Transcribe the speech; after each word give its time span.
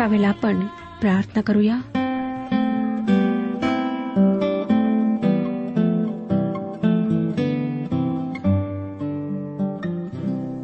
ह्यावेळेला 0.00 0.28
आपण 0.28 0.60
प्रार्थना 1.00 1.40
करूया. 1.40 1.76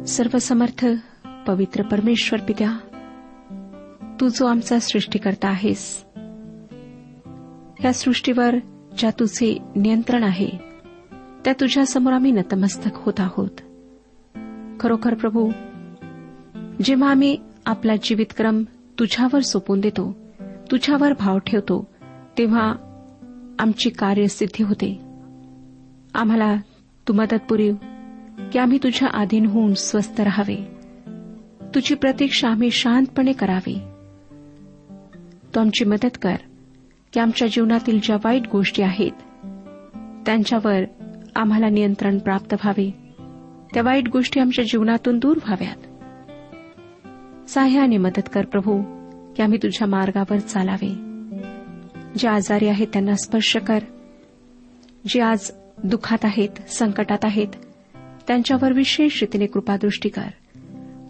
सर्वसमर्थ 0.07 0.85
पवित्र 1.47 1.81
परमेश्वर 1.81 2.39
पित्या 2.39 2.71
तू 4.21 4.27
जो 4.27 4.45
आमचा 4.45 4.79
सृष्टीकर्ता 4.79 5.47
आहेस 5.47 6.05
या 7.83 7.93
सृष्टीवर 7.93 8.55
ज्या 8.97 9.09
तुझे 9.09 9.57
नियंत्रण 9.75 10.23
आहे 10.23 10.49
त्या 11.45 11.53
तुझ्यासमोर 11.53 12.13
आम्ही 12.13 12.31
नतमस्तक 12.31 12.91
होत 12.93 13.19
आहोत. 13.19 13.61
खरोखर 14.79 15.13
प्रभू 15.13 15.51
जेव्हा 16.83 17.11
आम्ही 17.11 17.37
आपला 17.65 17.93
जीवितक्रम 18.03 18.63
तुझ्यावर 18.99 19.39
सोपून 19.39 19.79
देतो 19.79 20.17
तुझ्यावर 20.71 21.13
भाव 21.19 21.37
ठेवतो 21.37 21.87
तेव्हा 22.37 22.73
आमची 23.59 23.89
कार्यसिद्धी 23.89 24.63
होते. 24.63 24.99
आम्हाला 26.13 26.55
तू 27.07 27.13
मदत 27.13 27.39
पुरीव 27.49 27.75
की 28.53 28.59
आम्ही 28.59 28.77
तुझ्या 28.77 29.09
आधीन 29.13 29.45
होऊन 29.45 29.73
स्वस्थ 29.73 30.21
राहावे. 30.21 30.77
तुझी 31.75 31.95
प्रतीक्षा 31.95 32.49
आम्ही 32.49 32.71
शांतपणे 32.71 33.31
करावी. 33.31 33.81
तू 35.55 35.59
आमची 35.59 35.85
मदत 35.85 36.17
कर 36.21 36.35
की 37.13 37.19
आमच्या 37.19 37.47
जीवनातील 37.47 37.99
ज्या 38.03 38.17
वाईट 38.23 38.47
गोष्टी 38.51 38.83
आहेत 38.83 39.11
त्यांच्यावर 40.25 40.83
आम्हाला 41.35 41.69
नियंत्रण 41.69 42.17
प्राप्त 42.17 42.53
व्हावे. 42.53 43.13
त्या 43.73 43.83
वाईट 43.83 44.09
गोष्टी 44.09 44.39
आमच्या 44.39 44.65
जीवनातून 44.65 45.19
दूर 45.19 45.37
व्हाव्यात. 45.37 45.86
सहाय्याने 47.47 47.97
मदत 47.97 48.29
कर 48.33 48.45
प्रभू 48.45 48.81
की 49.33 49.43
आम्ही 49.43 49.57
तुझ्या 49.63 49.87
मार्गावर 49.87 50.39
चालावे. 50.39 50.89
जे 52.17 52.27
आजारी 52.27 52.67
आहेत 52.67 52.87
त्यांना 52.87 53.15
स्पर्श 53.15 53.57
कर. 53.57 53.79
जे 55.07 55.21
आज 55.21 55.51
दुःखात 55.83 56.17
आहेत 56.23 56.49
संकटात 56.69 57.17
आहेत 57.23 57.47
त्यांच्यावर 58.27 58.73
विशेष 58.73 59.21
रीतीने 59.21 59.45
कृपादृष्टी 59.45 60.09
कर. 60.09 60.27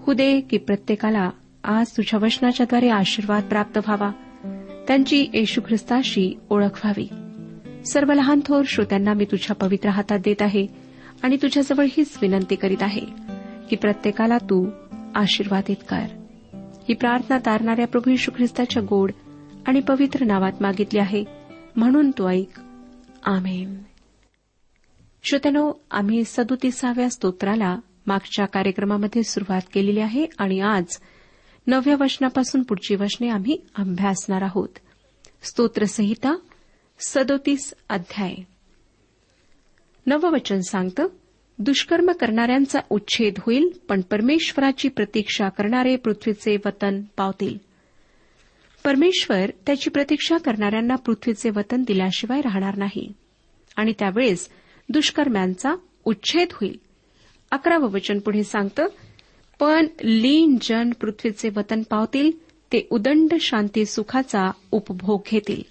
हुदे 0.01 0.31
दे 0.31 0.41
की 0.41 0.57
प्रत्येकाला 0.57 1.29
आज 1.63 1.87
तुझ्या 1.97 2.19
वचनाच्याद्वारे 2.23 2.89
आशीर्वाद 2.89 3.43
प्राप्त 3.43 3.77
व्हावा. 3.77 4.11
त्यांची 4.87 5.27
येशू 5.33 5.61
ख्रिस्ताशी 5.61 6.39
ओळख 6.49 6.85
व्हावी. 6.85 7.09
सर्व 7.85 8.13
लहान 8.13 8.39
थोर 8.45 8.63
श्रोत्यांना 8.67 9.13
मी 9.13 9.25
तुझ्या 9.25 9.55
पवित्र 9.55 9.89
हातात 9.89 10.19
देत 10.19 10.41
आहे 10.41 10.67
आणि 11.23 11.37
तुझ्याजवळ 11.41 11.85
हीच 11.89 12.17
विनंती 12.21 12.55
करीत 12.55 12.83
आहे 12.83 13.01
की 13.69 13.75
प्रत्येकाला 13.75 14.37
तू 14.37 14.69
आशीर्वादित 15.15 15.75
कर. 15.89 16.05
ही 16.89 16.93
प्रार्थना 16.93 17.37
तारणाऱ्या 17.37 17.87
प्रभू 17.87 18.11
यशू 18.11 18.31
ख्रिस्ताच्या 18.35 18.83
गोड 18.83 19.11
आणि 19.67 19.79
पवित्र 19.79 20.25
नावात 20.25 20.51
मागितली 20.61 20.99
आहे. 20.99 21.23
म्हणून 21.75 22.11
तू 22.11 22.27
ऐक. 22.27 22.61
आमेन. 23.23 23.83
श्रोत्यानो 25.23 25.73
आम्ही 25.91 26.23
सदोतीसाव्या 26.25 27.09
स्तोत्राला 27.09 27.77
मागच्या 28.07 28.45
कार्यक्रमामध्ये 28.45 29.23
सुरुवात 29.23 29.61
केलेली 29.73 29.99
आहे 29.99 30.25
आणि 30.37 30.59
आज 30.59 30.85
नवव्या 31.67 31.95
वचनापासून 31.99 32.63
पुढची 32.63 32.95
वचने 32.95 33.29
आम्ही 33.29 33.57
अभ्यासणार 33.75 34.41
आहोत. 34.41 34.69
स्तोत्रसंहिता 35.41 36.35
सदोतीस 36.99 37.73
अध्याय. 37.89 38.35
नववचन 40.05 40.59
सांगतं 40.59 41.07
दुष्कर्म 41.59 42.11
करणाऱ्यांचा 42.11 42.79
उच्छेद 42.89 43.33
होईल 43.39 43.69
पण 43.89 44.01
परमेश्वराची 44.01 44.89
प्रतीक्षा 44.89 45.49
करणारे 45.49 45.95
पृथ्वीचे 45.95 46.57
वतन 46.65 47.01
पावतील. 47.17 47.57
परमेश्वर 48.83 49.49
त्याची 49.65 49.89
प्रतीक्षा 49.89 50.37
करणाऱ्यांना 50.37 50.95
पृथ्वीचे 50.95 51.49
वतन 51.49 51.83
दिल्याशिवाय 51.83 52.41
राहणार 52.41 52.77
नाही. 52.77 53.13
आणि 53.75 53.93
त्यावेळेस 53.99 54.49
दुष्कर्म्यांचा 54.89 55.75
उच्छेद 56.05 56.47
होईल. 56.53 56.79
अकरावं 57.51 57.91
वचन 57.91 58.19
पुढे 58.19 58.43
सांगतं 58.43 58.85
पण 59.59 59.87
लीन 60.03 60.57
जन 60.61 60.89
पृथ्वीचे 61.01 61.49
वतन 61.55 61.81
पावतील 61.81 62.31
ते 62.71 62.87
उदंड 62.89 63.33
शांती 63.41 63.85
सुखाचा 63.85 64.51
उपभोग 64.71 65.21
घेतील. 65.31 65.61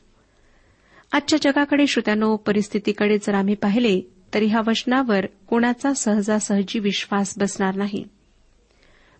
आजच्या 1.12 1.38
जगाकडे 1.42 1.86
श्रोत्यानो 1.86 2.36
परिस्थितीकडे 2.36 3.18
जर 3.18 3.34
आम्ही 3.34 3.54
पाहिले 3.54 4.00
तर 4.36 4.42
ह्या 4.42 4.60
वचनावर 4.66 5.26
कोणाचा 5.26 5.92
सहजासहजी 5.92 6.78
विश्वास 6.78 7.34
बसणार 7.38 7.74
नाही. 7.74 8.04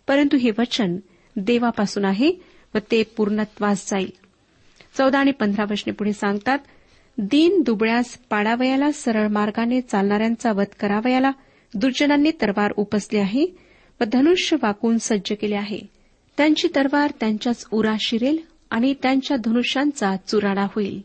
परंतु 0.07 0.37
हे 0.37 0.51
वचन 0.59 0.97
देवापासून 1.37 2.05
आहे 2.05 2.33
व 2.75 2.79
ते 2.79 3.03
पूर्णत्वास 3.03 3.91
जाईल. 3.91 4.11
चौदा 4.99 5.19
आणि 5.19 5.31
पंधरा 5.31 5.65
वचने 5.71 5.93
पुढे 5.93 6.13
सांगतात 6.13 6.59
दीन 7.19 7.61
दुबळ्यास 7.61 8.19
पाडावयाला 8.31 8.93
सरळ 8.93 9.27
मार्गाने 9.29 9.81
चालणाऱ्यांचा 9.81 10.53
वध 10.53 10.75
करावयाला 10.81 11.31
दुर्जनांनी 11.75 12.31
तरवार 12.31 12.73
उपसली 12.77 13.19
आहे 13.19 13.47
व 14.01 14.05
धनुष्य 14.05 14.57
वाकून 14.63 14.99
सज्ज 14.99 15.33
केले 15.41 15.57
आहे. 15.57 15.81
त्यांची 16.37 16.69
तरवार 16.75 17.13
त्यांच्याच 17.21 17.67
उरा 17.71 17.95
शिरेल 18.01 18.39
आणि 18.71 18.95
त्यांच्या 19.03 19.37
धनुष्यांचा 19.37 20.17
चुराडा 20.17 20.65
होईल. 20.75 21.03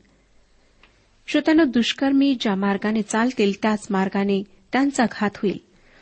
श्रोत्यानं 1.32 1.64
दुष्कर्मी 1.68 2.38
ज्या 2.40 2.56
मार्गाने 2.56 3.02
चालतील 3.02 3.54
त्याच 3.62 3.88
मार्गाने 3.90 4.44
त्यांचा 4.74 5.06
घात 5.12 5.30
होईल. 5.36 5.58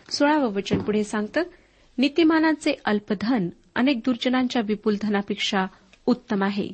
सोळावं 0.09 0.53
वचन 0.53 0.79
पुढे 0.79 1.03
सांगतं 1.03 1.41
नीतिमानाचे 1.97 2.73
अल्पधन 2.85 3.49
अनेक 3.75 3.97
दुर्जनांच्या 3.97 4.61
विपुल 4.65 4.95
धनापेक्षा 5.01 5.65
उत्तम 6.05 6.43
आहे. 6.43 6.69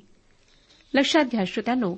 लक्षात 0.94 1.26
घ्या 1.26 1.44
श्रोत्यानो 1.48 1.96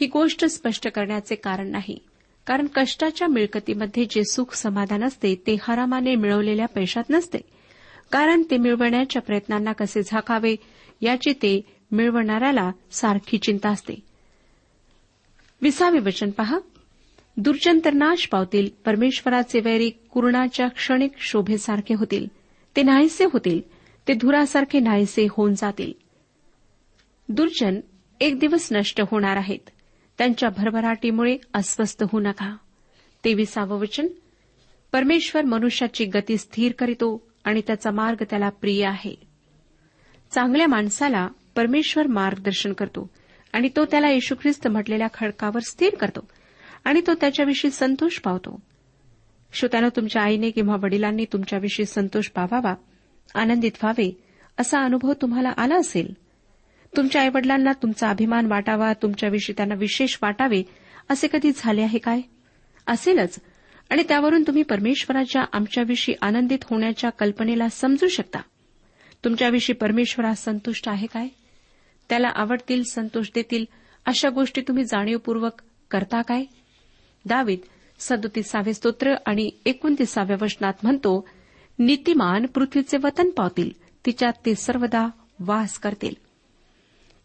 ही 0.00 0.06
गोष्ट 0.06 0.44
स्पष्ट 0.44 0.88
करण्याचे 0.88 1.34
कारण 1.34 1.70
नाही. 1.70 1.98
कारण 2.46 2.66
कष्टाच्या 2.74 3.28
मिळकतीमध्ये 3.28 4.04
जे 4.04 4.24
सुख 4.24 4.54
समाधान 4.54 5.04
असते 5.04 5.34
ते 5.46 5.56
हरामाने 5.62 6.14
मिळवलेल्या 6.14 6.66
पैशात 6.66 7.04
नसते. 7.10 7.38
कारण 8.12 8.42
ते 8.50 8.56
मिळवण्याच्या 8.56 9.22
प्रयत्नांना 9.22 9.72
कसे 9.72 10.02
झाकावे 10.02 10.56
याची 11.00 11.32
ते 11.32 11.60
मिळवणाऱ्याला 11.92 12.70
सारखी 12.90 13.38
चिंता 13.38 13.68
असते. 13.68 14.09
विसावे 15.62 15.98
वचन 15.98 16.30
पहा. 16.30 16.58
दुर्जन 17.36 17.80
तर 17.84 17.92
नाश 17.92 18.28
पावतील 18.28 18.70
परमेश्वराचे 18.84 19.60
वैरी 19.60 19.90
कुरणाच्या 19.90 20.68
क्षणिक 20.68 21.12
शोभेसारखे 21.18 21.94
होतील. 21.94 22.26
ते 22.76 22.82
नाहीसे 22.82 23.24
होतील 23.24 23.60
ते 24.08 24.14
धुरासारखे 24.14 24.80
नाहीसे 24.80 25.26
होऊन 25.30 25.54
जातील. 25.54 25.92
दुर्जन 27.28 27.80
एक 28.20 28.38
दिवस 28.38 28.68
नष्ट 28.72 29.00
होणार 29.10 29.36
आहेत. 29.36 29.70
त्यांच्या 30.18 30.48
भरभराटीमुळे 30.48 31.36
अस्वस्थ 31.54 32.02
होऊ 32.02 32.20
नका. 32.20 32.56
तेविसावं 33.24 33.78
वचन 33.78 34.06
परमेश्वर 34.92 35.44
मनुष्याची 35.44 36.04
गती 36.04 36.36
स्थिर 36.36 36.72
करीतो 36.72 37.26
आणि 37.44 37.60
त्याचा 37.66 37.90
मार्ग 37.90 38.24
त्याला 38.30 38.48
प्रिय 38.48 38.84
आहे. 38.86 39.14
चांगल्या 40.30 40.66
माणसाला 40.66 41.28
परमेश्वर 41.56 42.06
मार्गदर्शन 42.06 42.72
करतो. 42.72 43.10
आणि 43.52 43.68
तो 43.76 43.84
त्याला 43.84 44.10
येशू 44.10 44.34
ख्रिस्त 44.34 44.68
म्हटलेल्या 44.68 45.06
खडकावर 45.14 45.60
स्थिर 45.60 45.94
करतो 45.94 46.28
आणि 46.84 47.00
तो 47.06 47.14
त्याच्याविषयी 47.14 47.70
संतोष 47.70 48.18
पावतो. 48.18 48.60
श्रोत्यानं 49.52 49.88
तुमच्या 49.96 50.22
आईने 50.22 50.50
किंवा 50.50 50.76
वडिलांनी 50.76 51.24
तुमच्याविषयी 51.24 51.86
संतोष 51.86 52.28
पावावा 52.28 52.74
आनंदित 53.34 53.70
व्हावे 53.82 54.24
असा 54.58 54.80
अनुभव 54.80 55.12
तुम्हाला 55.12 55.52
आला 55.56 55.76
असेल. 55.76 56.12
तुमच्या 56.96 57.22
आईवडिलांना 57.22 57.72
तुमचा 57.72 58.10
अभिमान 58.10 58.46
वाटावा 58.46 58.92
तुमच्याविषयी 58.92 59.54
त्यांना 59.56 59.74
विशेष 59.74 60.16
वाटावे 60.22 60.62
असे 61.10 61.28
कधी 61.32 61.50
झाले 61.56 61.82
आहे 61.82 61.98
काय? 61.98 62.20
असेलच. 62.86 63.38
आणि 63.90 64.02
त्यावरून 64.08 64.42
तुम्ही 64.42 64.62
परमेश्वराच्या 64.62 65.42
आमच्याविषयी 65.52 66.14
आनंदित 66.22 66.58
होण्याच्या 66.62 67.10
कल्पनेला 67.10 67.68
समजू 67.68 68.08
शकता. 68.08 68.38
तुमच्याविषयी 69.24 69.74
परमेश्वरास 69.74 70.44
संतुष्ट 70.44 70.88
आहे 70.88 71.06
काय? 71.06 71.28
त्याला 72.10 72.28
आवडतील 72.34 72.82
संतोष 72.92 73.26
देतील 73.34 73.64
अशा 74.06 74.28
गोष्टी 74.28 74.60
तुम्ही 74.60 74.84
जाणीवपूर्वक 74.84 75.62
करता 75.90 76.22
काय? 76.22 76.44
दावीद 77.24 77.58
सदोतीसावे 77.98 78.74
स्तोत्र 78.74 79.14
आणि 79.26 79.50
एकोणतीसाव्या 79.66 80.36
वचनात 80.42 80.72
म्हणतो 80.82 81.28
नीतिमान 81.78 82.46
पृथ्वीचे 82.46 82.96
वतन 83.02 83.30
पावतील 83.30 83.70
तिच्यात 84.06 84.32
ते 84.46 84.54
सर्वदा 84.54 85.08
वास 85.40 85.78
करतील. 85.78 86.14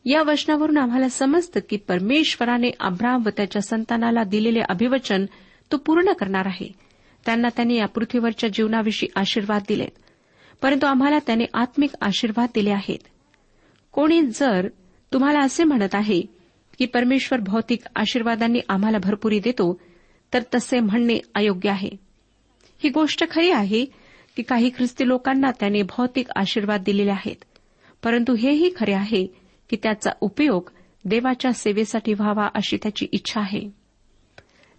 या 0.06 0.24
वचनावरून 0.24 0.78
आम्हाला 0.78 1.10
समजतं 1.10 1.60
की 1.70 1.78
परमेश्वराने 1.78 2.72
अब्राम 2.80 3.22
व 3.26 3.30
त्याच्या 3.30 3.62
संतानाला 3.62 4.24
दिलेले 4.24 4.60
अभिवचन 4.70 5.26
तो 5.72 5.78
पूर्ण 5.78 6.12
करणार 6.12 6.46
आहे. 6.46 6.70
त्यांना 7.26 7.48
त्यांनी 7.48 7.76
या 7.76 7.88
पृथ्वीवरच्या 7.88 8.50
जीवनाविषयी 8.50 9.10
आशीर्वाद 9.16 9.62
दिलेत. 9.68 10.00
परंतु 10.62 10.86
आम्हाला 10.86 11.20
त्याने 11.20 11.46
आत्मिक 11.54 11.90
आशीर्वाद 12.02 12.50
दिले 12.56 12.72
आहेत. 12.72 13.15
कोणी 13.96 14.22
जर 14.22 14.68
तुम्हाला 15.14 15.40
असे 15.40 15.64
म्हणत 15.64 15.96
आहे 15.96 16.22
की 16.78 16.86
परमेश्वर 16.86 17.40
भौतिक 17.40 17.80
आशीर्वादांनी 17.96 18.60
आम्हाला 18.70 18.98
भरपुरी 18.98 19.40
देतो 19.40 19.82
तर 20.34 20.40
तसे 20.56 20.80
म्हणणे 20.80 21.20
अयोग्य 21.36 21.70
आहे. 21.70 21.90
ही 22.84 22.90
गोष्ट 22.90 23.32
खरी 23.32 23.52
आहे 23.52 23.86
की 24.36 24.42
काही 24.42 24.70
ख्रिस्ती 24.70 25.08
लोकांना 25.08 25.52
त्याने 25.52 25.82
भौतिक 25.82 26.28
आशीर्वाद 26.36 26.84
दिलेले 26.84 27.12
आहेत 27.12 27.44
परंतु 28.04 28.36
हेही 28.36 28.72
खरे 28.78 28.94
आहे 28.94 29.26
की 29.70 29.78
त्याचा 29.84 30.12
उपयोग 30.22 30.70
देवाच्या 31.06 31.54
सेवेसाठी 31.54 32.14
व्हावा 32.14 32.48
अशी 32.56 32.78
त्याची 32.78 33.08
इच्छा 33.12 33.42
आहे. 33.42 33.70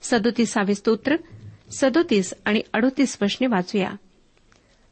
सदोतीसावे 0.03 0.75
स्तोत्र 0.75 1.17
सदोतीस 1.71 2.35
आणि 2.45 2.61
अडोतीस 2.75 3.19
वशने 3.23 3.47
वाचूया. 3.47 3.91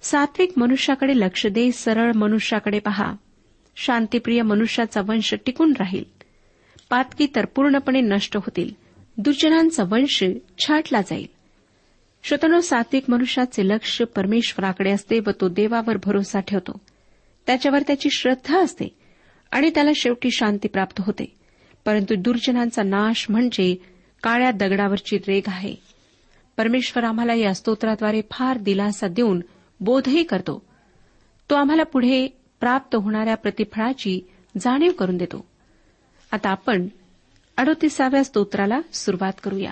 सात्विक 0.03 0.53
मनुष्याकडे 0.57 1.13
लक्ष 1.17 1.47
दे 1.47 1.73
सरळ 1.73 2.13
मनुष्याकडे 2.13 2.79
पहा. 2.79 3.13
शांतीप्रिय 3.77 4.43
मनुष्याचा 4.43 5.01
वंश 5.01 5.35
टिकून 5.47 5.73
राहील. 5.79 6.05
पातकी 6.91 7.27
तर 7.35 7.45
पूर्णपणे 7.45 8.01
नष्ट 8.01 8.37
होतील. 8.37 8.75
दुर्जनांचा 9.19 9.83
वंश 9.83 10.25
छाटला 10.59 11.01
जाईल. 11.01 11.27
श्रोतनो 12.25 12.61
सात्विक 12.61 13.05
मनुष्याचे 13.09 13.67
लक्ष 13.67 14.03
परमेश्वराकडे 14.03 14.91
असते 14.91 15.19
व 15.19 15.31
तो 15.41 15.49
देवावर 15.49 15.97
भरोसा 16.05 16.41
ठेवतो. 16.41 16.81
त्याच्यावर 17.47 17.83
त्याची 17.83 18.09
श्रद्धा 18.13 18.61
असते 18.61 18.95
आणि 19.51 19.71
त्याला 19.71 19.91
शेवटी 19.97 20.31
शांती 20.31 20.69
प्राप्त 20.69 21.03
होते. 21.05 21.37
परंतु 21.85 22.15
दुर्जनांचा 22.19 22.83
नाश 22.83 23.27
म्हणजे 23.29 23.83
काळ्या 24.23 24.51
दगडावरची 24.51 25.17
रेग 25.17 25.43
आहे. 25.47 25.75
परमेश्वर 26.57 27.05
आम्हाला 27.05 27.35
या 27.35 27.55
स्तोत्राद्वारे 27.55 28.21
फार 28.31 28.59
दिलासा 28.59 29.09
देऊन 29.09 29.41
बोधही 29.81 30.23
करतो. 30.23 30.67
तो 31.51 31.55
आम्हाला 31.55 31.83
पुढे 31.83 32.29
प्राप्त 32.65 32.97
होणाऱ्या 32.97 33.35
प्रतिफळाची 33.35 34.21
जाणीव 34.61 34.93
करून 34.93 35.17
देतो. 35.17 35.47
आता 36.33 36.51
आपण 36.51 36.89
अडोतीसाव्या 37.57 38.25
स्तोत्राला 38.25 38.81
सुरुवात 38.93 39.33
करूया. 39.43 39.71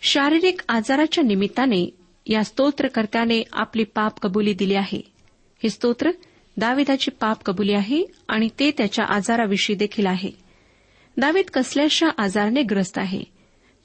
शारीरिक 0.00 0.60
आजाराच्या 0.68 1.24
निमित्ताने 1.24 1.96
या 2.26 2.44
स्तोत्रकर्त्याने 2.44 3.42
आपली 3.52 3.84
पाप 3.84 4.20
कबुली 4.20 4.54
दिली 4.54 4.74
आहे. 4.74 5.00
हे 5.62 5.70
स्तोत्र 5.70 6.10
दाविदाची 6.56 7.10
पाप 7.10 7.42
कबुली 7.42 7.72
आहे 7.72 8.04
आणि 8.28 8.48
ते 8.58 8.70
त्याच्या 8.70 9.04
आजाराविषयी 9.04 9.76
देखील 9.76 10.06
आहे. 10.06 10.30
दावीद 11.16 11.44
कसल्याशा 11.54 12.06
आजाराने 12.18 12.62
ग्रस्त 12.62 12.98
आहे? 12.98 13.22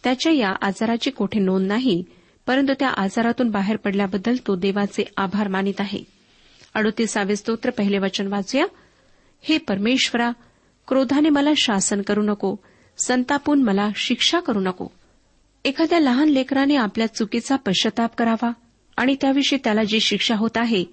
त्याच्या 0.03 0.31
या 0.31 0.53
आजाराची 0.61 1.09
कोठे 1.09 1.39
नोंद 1.39 1.67
नाही 1.67 2.03
परंतु 2.47 2.73
त्या 2.79 2.89
आजारातून 2.89 3.49
बाहेर 3.49 3.77
पडल्याबद्दल 3.77 4.35
तो 4.47 4.55
देवाचे 4.55 5.03
आभार 5.17 5.47
मानित 5.47 5.73
आहे. 5.79 6.20
अडोतीसावे 6.73 7.35
स्तोत्र 7.35 7.69
पहिले 7.69 7.97
वचन 7.97 8.27
वाचूया. 8.27 8.65
हे 9.41 9.57
परमेश्वरा 9.57 10.31
क्रोधाने 10.87 11.29
मला 11.29 11.49
शासन 11.57 12.01
करू 12.01 12.21
नको 12.21 12.55
संतापून 12.97 13.63
मला 13.63 13.89
शिक्षा 13.95 14.39
करू 14.39 14.59
नको. 14.59 14.87
एखाद्या 15.65 15.99
लहान 15.99 16.29
लेकराने 16.29 16.75
आपल्या 16.75 17.07
चुकीचा 17.07 17.55
पश्चाताप 17.55 18.15
करावा 18.15 18.51
आणि 18.97 19.15
त्याविषयी 19.21 19.59
त्याला 19.63 19.83
जी 19.83 19.99
शिक्षा 19.99 20.35
होत 20.35 20.57
आहे 20.57 20.83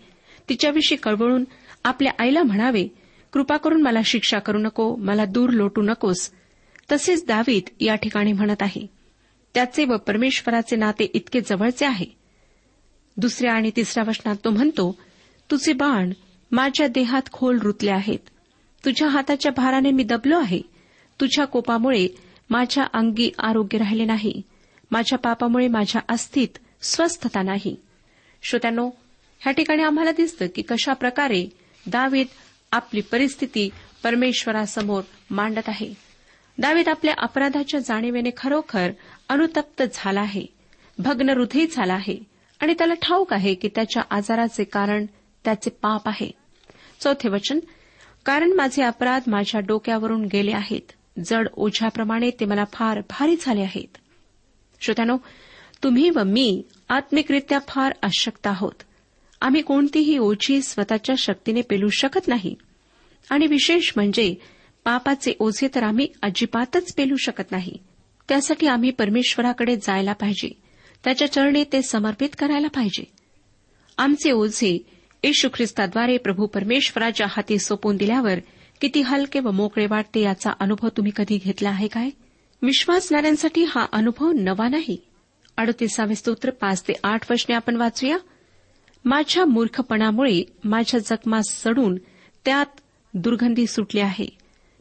तिच्याविषयी 0.49 0.99
कळवळून 0.99 1.45
आपल्या 1.85 2.13
आईला 2.19 2.43
म्हणावे 2.43 2.89
कृपा 3.33 3.57
करून 3.57 3.83
मला 3.83 4.01
शिक्षा 4.05 4.39
करू 4.39 4.59
नको 4.59 4.97
मला 4.97 5.25
दूर 5.25 5.51
लोटू 5.51 5.83
नकोस. 5.83 6.31
तसेच 6.93 7.27
दावीत 7.27 7.63
या 7.81 7.95
ठिकाणी 7.95 8.33
म्हणत 8.33 8.63
आहे 8.63 8.87
त्याचे 9.55 9.85
व 9.85 9.97
परमेश्वराचे 9.97 10.77
नाते 10.77 11.05
इतके 11.05 11.41
जवळचे 11.41 11.87
आहे. 11.87 12.07
दुसऱ्या 13.17 13.53
आणि 13.53 13.71
तिसऱ्या 13.77 14.05
वचनात 14.09 14.37
तो 14.45 14.51
म्हणतो 14.51 14.99
तुझे 15.51 15.73
बाण 15.73 16.13
माझ्या 16.53 16.89
देहात 16.89 17.23
खोल 17.33 17.59
रुतले 17.59 17.91
आहेत. 17.91 18.19
तुझ्या 18.85 19.09
हाताच्या 19.09 19.53
भाराने 19.53 19.91
मी 19.91 20.03
दबलो 20.03 20.39
आहे. 20.39 20.61
तुझ्या 21.21 21.45
कोपामुळे 21.45 22.09
माझ्या 22.51 22.85
अंगी 22.93 23.31
आरोग्य 23.39 23.79
राहिले 23.79 24.05
नाही. 24.05 24.43
माझ्या 24.91 25.19
पापामुळे 25.19 25.69
माझ्या 25.69 26.03
अस्थित 26.09 26.49
स्वस्थता 26.83 27.43
नाही. 27.43 27.77
श्रोत्यानो 28.43 28.91
ह्या 29.41 29.53
ठिकाणी 29.53 29.83
आम्हाला 29.83 30.13
दिसतं 30.13 30.47
की 30.55 30.63
कशा 30.63 30.93
प्रकारे 30.93 31.47
दावीद 31.87 32.27
आपली 32.73 33.01
परिस्थिती 33.01 33.71
परमेश्वरासमोर 34.05 35.03
मांडत 35.31 35.69
आहे. 35.69 35.95
दावीद 36.59 36.89
आपल्या 36.89 37.15
अपराधाच्या 37.19 37.81
जाणीवेने 37.81 38.31
खरोखर 38.37 38.91
अनुतप्त 39.29 39.83
झाला 39.95 40.21
आहे. 40.21 40.47
भग्न 40.99 41.31
हृदय 41.31 41.67
झाला 41.73 41.95
आहे. 41.95 42.19
आणि 42.61 42.75
त्याला 42.75 42.95
ठाऊक 42.95 43.33
आहे 43.33 43.55
की 43.55 43.69
त्याच्या 43.75 44.03
आजाराचे 44.11 44.65
कारण 44.65 45.07
त्याचे 45.49 45.71
पाप 45.71 46.09
आहे. 46.09 46.31
चौथे 47.01 47.29
वचन 47.29 47.59
कारण 48.25 48.53
माझे 48.53 48.83
अपराध 48.83 49.23
माझ्या 49.27 49.61
डोक्यावरून 49.61 50.25
गेले 50.25 50.53
आहेत. 50.53 50.93
जड 51.25 51.49
ओझ्याप्रमाणे 51.55 52.31
ते 52.31 52.45
मला 52.45 52.65
फार 52.73 53.01
भारी 53.01 53.37
झाले 53.41 53.61
आहेत. 53.61 53.97
श्रोत्यानो 54.81 55.17
तुम्ही 55.83 56.11
व 56.11 56.23
मी 56.27 56.63
आत्मिकरित्या 56.89 57.59
फार 57.69 57.93
अशक्त 58.03 58.47
आहोत. 58.47 58.73
आम्ही 59.41 59.63
कोणतीही 59.63 60.19
ओझी 60.19 60.63
स्वतःच्या 60.63 61.15
शक्तीने 61.19 61.63
पेलू 61.63 61.89
शकत 61.89 62.29
नाही. 62.29 62.55
आणि 63.31 63.47
विशेष 63.47 63.93
म्हणजे 63.97 64.35
पापाचे 64.85 65.33
ओझे 65.39 65.69
तर 65.75 65.83
आम्ही 65.83 66.09
अजिबातच 66.23 66.95
पेलू 66.95 67.17
शकत 67.17 67.53
नाही. 67.53 67.77
त्यासाठी 68.29 68.67
आम्ही 68.67 68.91
परमेश्वराकडे 68.91 69.77
जायला 69.77 70.13
पाहिजे. 70.13 70.51
त्याच्या 71.05 71.33
चरणी 71.33 71.65
ते 71.73 71.83
समर्पित 71.83 72.29
करायला 72.39 72.69
पाहिजे. 72.69 73.05
आमचे 73.99 74.33
ओझे 74.33 74.98
येशू 75.23 75.49
ख्रिस्ताद्वारे 75.55 76.17
प्रभू 76.17 76.47
परमेश्वराच्या 76.47 77.27
हाती 77.31 77.59
सोपून 77.59 77.97
दिल्यावर 77.97 78.39
किती 78.81 79.01
हलके 79.01 79.41
व 79.41 79.51
मोकळे 79.51 79.87
वाटते 79.87 80.21
याचा 80.21 80.51
अनुभव 80.61 80.89
तुम्ही 80.89 81.13
कधी 81.17 81.39
घेतला 81.45 81.69
आहे 81.69 81.89
काय? 81.89 82.11
विश्वासणाऱ्यांसाठी 82.63 83.65
हा 83.65 83.87
अनुभव 83.93 84.33
नवा 84.33 84.69
नाही. 84.69 84.97
अडतीसावे 85.57 86.15
स्तोत्र 86.15 86.51
पाच 86.51 86.83
ते 86.83 86.93
आठ 87.05 87.33
वचने 87.33 87.55
आपण 87.55 87.77
वाचूया. 87.77 88.19
माझ्या 89.05 89.45
मूर्खपणामुळे 89.45 90.43
माझ्या 90.65 91.01
जखमा 91.01 91.41
सडून 91.51 91.99
त्यात 92.45 92.81
दुर्गंधी 93.15 93.67
सुटली 93.67 94.01
आहे. 94.01 94.27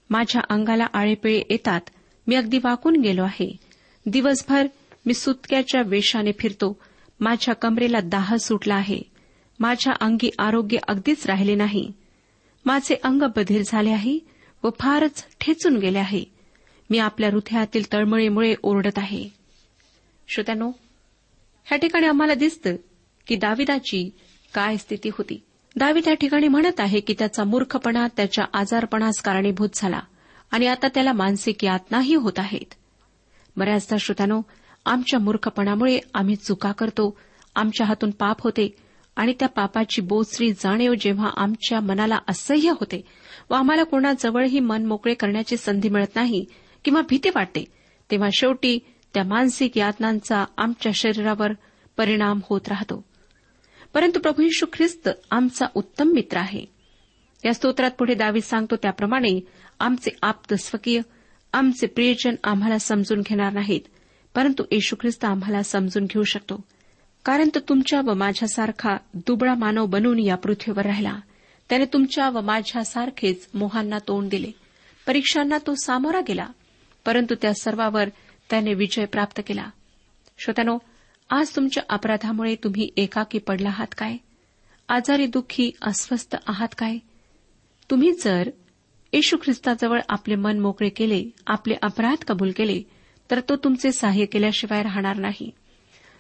माझ्या 0.10 0.42
अंगाला 0.50 0.86
आळेपिळे 0.94 1.42
येतात. 1.50 1.82
मी 2.28 2.36
अगदी 2.36 2.58
वाकून 2.64 2.96
गेलो 2.96 3.24
आहे. 3.24 3.58
दिवसभर 4.06 4.68
मी 5.06 5.14
सुतक्याच्या 5.14 5.82
वेशाने 5.86 6.32
फिरतो. 6.40 6.80
माझ्या 7.20 7.56
कमरेला 7.56 8.00
दाह 8.00 8.36
सुटला 8.36 8.76
आहे. 8.76 9.17
माझ्या 9.60 9.94
अंगी 10.02 10.30
आरोग्य 10.40 10.78
अगदीच 10.88 11.26
राहिले 11.26 11.56
नाही. 11.56 11.92
माझे 12.66 12.96
अंग 13.04 13.22
बधीर 13.36 13.62
झाले 13.66 13.90
आहे 13.90 14.20
व 14.64 14.70
फारच 14.80 15.26
ठेचून 15.42 15.78
गेले 15.78 15.98
आहे. 15.98 16.24
मी 16.90 16.98
आपल्या 16.98 17.30
हृदयातील 17.30 17.94
तळमळीमुळे 17.94 18.56
ओरडत 18.64 18.98
आहे. 18.98 19.30
श्रोत्यानो 20.28 20.72
ह्या 21.66 21.78
ठिकाणी 21.78 22.08
आम्हाला 22.08 22.34
दिसतं 22.34 22.76
की 23.28 23.36
दाविदाची 23.36 24.10
काय 24.54 24.78
स्थिती 24.78 25.10
होती. 25.10 25.44
दावीद 25.76 26.08
या 26.08 26.14
ठिकाणी 26.14 26.48
म्हणत 26.48 26.80
आहे 26.80 27.00
की 27.00 27.16
त्याचा 27.20 27.44
मूर्खपणा 27.44 28.08
त्याच्या 28.08 28.46
आजारपणास 28.54 29.22
कारणीभूत 29.22 29.70
झाला 29.74 30.00
आणि 30.52 30.68
आता 30.68 30.88
त्याला 30.88 31.14
मानसिक 31.14 31.64
यातनाही 31.64 32.16
होत 32.16 32.34
आहेत. 32.38 32.74
बऱ्याचदा 33.58 33.98
श्रोत्यानो 33.98 34.42
आमच्या 34.86 35.20
मूर्खपणामुळे 35.20 36.00
आम्ही 36.14 36.36
चुका 36.36 36.72
करतो 36.72 37.18
आमच्या 37.56 37.88
हातून 37.88 38.12
पाप 38.12 38.42
होते 38.42 38.76
आणि 39.18 39.34
त्या 39.40 39.48
पापाची 39.48 40.02
बोचरी 40.02 40.52
जाणीव 40.52 40.94
जेव्हा 41.02 41.30
आमच्या 41.38 41.80
मनाला 41.80 42.18
असह्य 42.28 42.70
होते 42.70 43.02
व 43.50 43.54
आम्हाला 43.54 43.84
कोणाजवळही 43.84 44.60
मन 44.60 44.86
मोकळे 44.86 45.14
करण्याची 45.14 45.58
संधी 45.58 45.90
मिळत 45.90 46.16
नाही 46.16 46.46
किंवा 46.86 47.02
भीती 47.02 47.30
वाटते 47.30 47.66
तेव्हा 48.12 48.30
शेवटी 48.34 48.80
त्या 49.14 49.24
मानसिक 49.24 49.78
यातनांचा 49.78 50.46
आमच्या 50.58 50.92
शरीरावर 50.96 51.52
परिणाम 51.98 52.40
होत 52.50 52.62
राहतो. 52.68 53.06
परंतु 53.94 54.20
प्रभू 54.20 54.42
यशू 54.42 54.66
ख्रिस्त 54.74 55.10
आमचा 55.32 55.66
उत्तम 55.74 56.08
मित्र 56.08 56.38
आहे. 56.38 56.66
या 57.46 57.54
स्तोत्रात 57.54 57.92
पुढे 57.92 58.14
दावी 58.14 58.42
सांगतो 58.42 58.76
त्याप्रमाणे 58.76 59.40
आमचे 59.80 60.12
आप्त 60.22 60.54
स्वकीय 60.54 61.02
आमचे 61.54 61.88
प्रियजन 61.88 62.36
आम्हाला 62.44 62.78
समजून 62.78 63.22
घेणार 63.22 63.54
नाहीत 63.54 63.82
परंतु 64.36 64.64
येशू 64.72 64.96
ख्रिस्त 65.02 65.26
आम्हाला 65.26 65.64
समजून 65.64 66.06
घेऊ 66.06 66.24
शकतो. 66.24 66.64
कारण 67.28 67.50
तो 67.56 67.60
तुमच्या 67.60 68.02
व 68.02 68.14
माझ्यासारखा 68.14 68.98
दुबळा 69.14 69.54
मानव 69.54 69.86
बनून 69.86 70.20
या 70.20 70.36
पृथ्वीवर 70.36 70.86
राहिला. 70.86 71.20
त्याने 71.70 71.86
तुमच्या 71.86 72.30
व 72.30 72.42
माझ्यासारखेच 72.42 73.48
मोहांना 73.54 73.98
तोंड 74.08 74.30
दिले. 74.30 74.52
परीक्षांना 75.08 75.58
तो 75.68 75.76
सामोरा 75.76 76.22
गेला. 76.28 76.48
परंतु 77.06 77.36
त्या 77.42 77.54
सर्वावर 77.54 78.10
त्याने 78.50 78.74
विजय 78.74 79.06
प्राप्त 79.06 79.42
केला. 79.48 79.70
श्रोत्यानो 80.38 80.78
आज 81.30 81.56
तुमच्या 81.56 81.84
अपराधामुळे 81.90 82.56
तुम्ही 82.56 82.90
एकाकी 82.98 83.38
पडला 83.38 83.70
आहात 83.70 83.96
काय? 83.98 84.18
आजारी 84.90 85.26
दुःखी 85.26 85.72
अस्वस्थ 85.82 86.36
आहात 86.48 86.70
काय? 86.78 86.98
तुम्ही 87.92 88.12
जर 88.12 88.50
येशू 89.14 89.38
ख्रिस्ताजवळ 89.38 90.00
आपले 90.10 90.36
मन 90.36 90.60
मोकळे 90.60 90.90
केले 90.90 91.26
आपले 91.48 91.76
अपराध 91.82 92.24
कबूल 92.24 92.52
केले 92.52 92.82
तर 93.32 93.40
तो 93.40 93.56
तुमचे 93.56 93.92
सहाय्य 93.92 94.26
केल्याशिवाय 94.26 94.84
राहणार 94.84 95.18
नाही. 95.18 95.52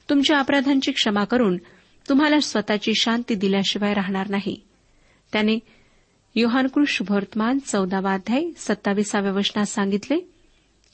तुमच्या 0.09 0.39
अपराधांची 0.39 0.91
क्षमा 0.91 1.23
करून 1.23 1.57
तुम्हाला 2.09 2.39
स्वतःची 2.39 2.91
शांती 2.95 3.35
दिल्याशिवाय 3.35 3.93
राहणार 3.93 4.29
नाही. 4.29 4.61
त्याने 5.31 5.59
योहानकृष 6.35 6.87
शुभवर्तमान 6.89 7.59
चौदावा 7.59 8.13
अध्याय 8.13 8.43
सत्ताविसाव्या 8.57 9.31
वचनात 9.31 9.65
सांगितले. 9.65 10.15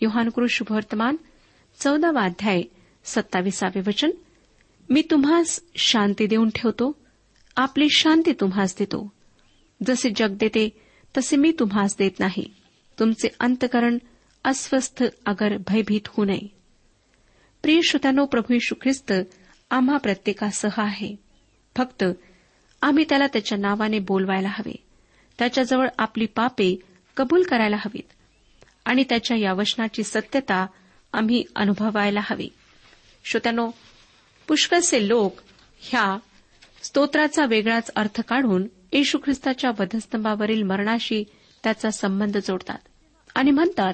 योहानकृष 0.01 0.51
शुभवर्तमान 0.51 1.15
चौदावा 1.79 2.21
अध्याय 2.21 2.61
सत्ताविसावे 3.03 3.79
वचन 3.87 4.11
मी 4.89 5.03
तुम्हास 5.11 5.59
शांती 5.75 6.27
देऊन 6.27 6.49
ठेवतो 6.55 6.95
आपली 7.55 7.87
शांती 7.89 8.31
तुम्हास 8.31 8.75
देतो. 8.79 9.13
जसे 9.87 10.09
जग 10.15 10.37
देते 10.39 10.69
तसे 11.17 11.35
मी 11.35 11.51
तुम्हास 11.59 11.95
देत 11.99 12.11
नाही. 12.19 12.53
तुमचे 12.99 13.27
अंतकरण 13.39 13.97
अस्वस्थ 14.43 15.03
अगर 15.25 15.57
भयभीत 15.67 16.01
होऊ 16.07 16.25
नये. 16.25 16.52
प्रिय 17.63 17.79
श्रोत्यानो 17.83 18.25
प्रभू 18.25 18.53
यशू 18.53 18.75
ख्रिस्त 18.75 19.13
आम्हा 19.71 19.97
प्रत्येकासह 19.97 20.69
आहे. 20.77 21.15
फक्त 21.77 22.03
आम्ही 22.81 23.05
त्याला 23.09 23.27
त्याच्या 23.27 23.57
नावाने 23.57 23.99
बोलवायला 23.99 24.47
हवे. 24.49 24.75
त्याच्याजवळ 25.39 25.87
आपली 25.97 26.25
पापे 26.25 26.79
कबूल 27.17 27.43
करायला 27.43 27.75
हवीत. 27.75 28.13
आणि 28.85 29.03
त्याच्या 29.09 29.37
या 29.37 29.53
वचनाची 29.53 30.03
सत्यता 30.03 30.65
आम्ही 31.13 31.43
अनुभवायला 31.55 32.19
हवी. 32.23 32.49
श्रोत्यानो 33.25 33.71
पुष्कळसे 34.47 35.07
लोक 35.07 35.35
ह्या 35.79 36.17
स्तोत्राचा 36.81 37.45
वेगळाच 37.45 37.91
अर्थ 37.95 38.21
काढून 38.21 38.67
येशू 38.91 39.17
ख्रिस्ताच्या 39.17 39.71
वधस्तंभावरील 39.79 40.63
मरणाशी 40.63 41.23
त्याचा 41.63 41.91
संबंध 41.91 42.37
जोडतात 42.37 42.77
आणि 43.35 43.51
म्हणतात 43.51 43.93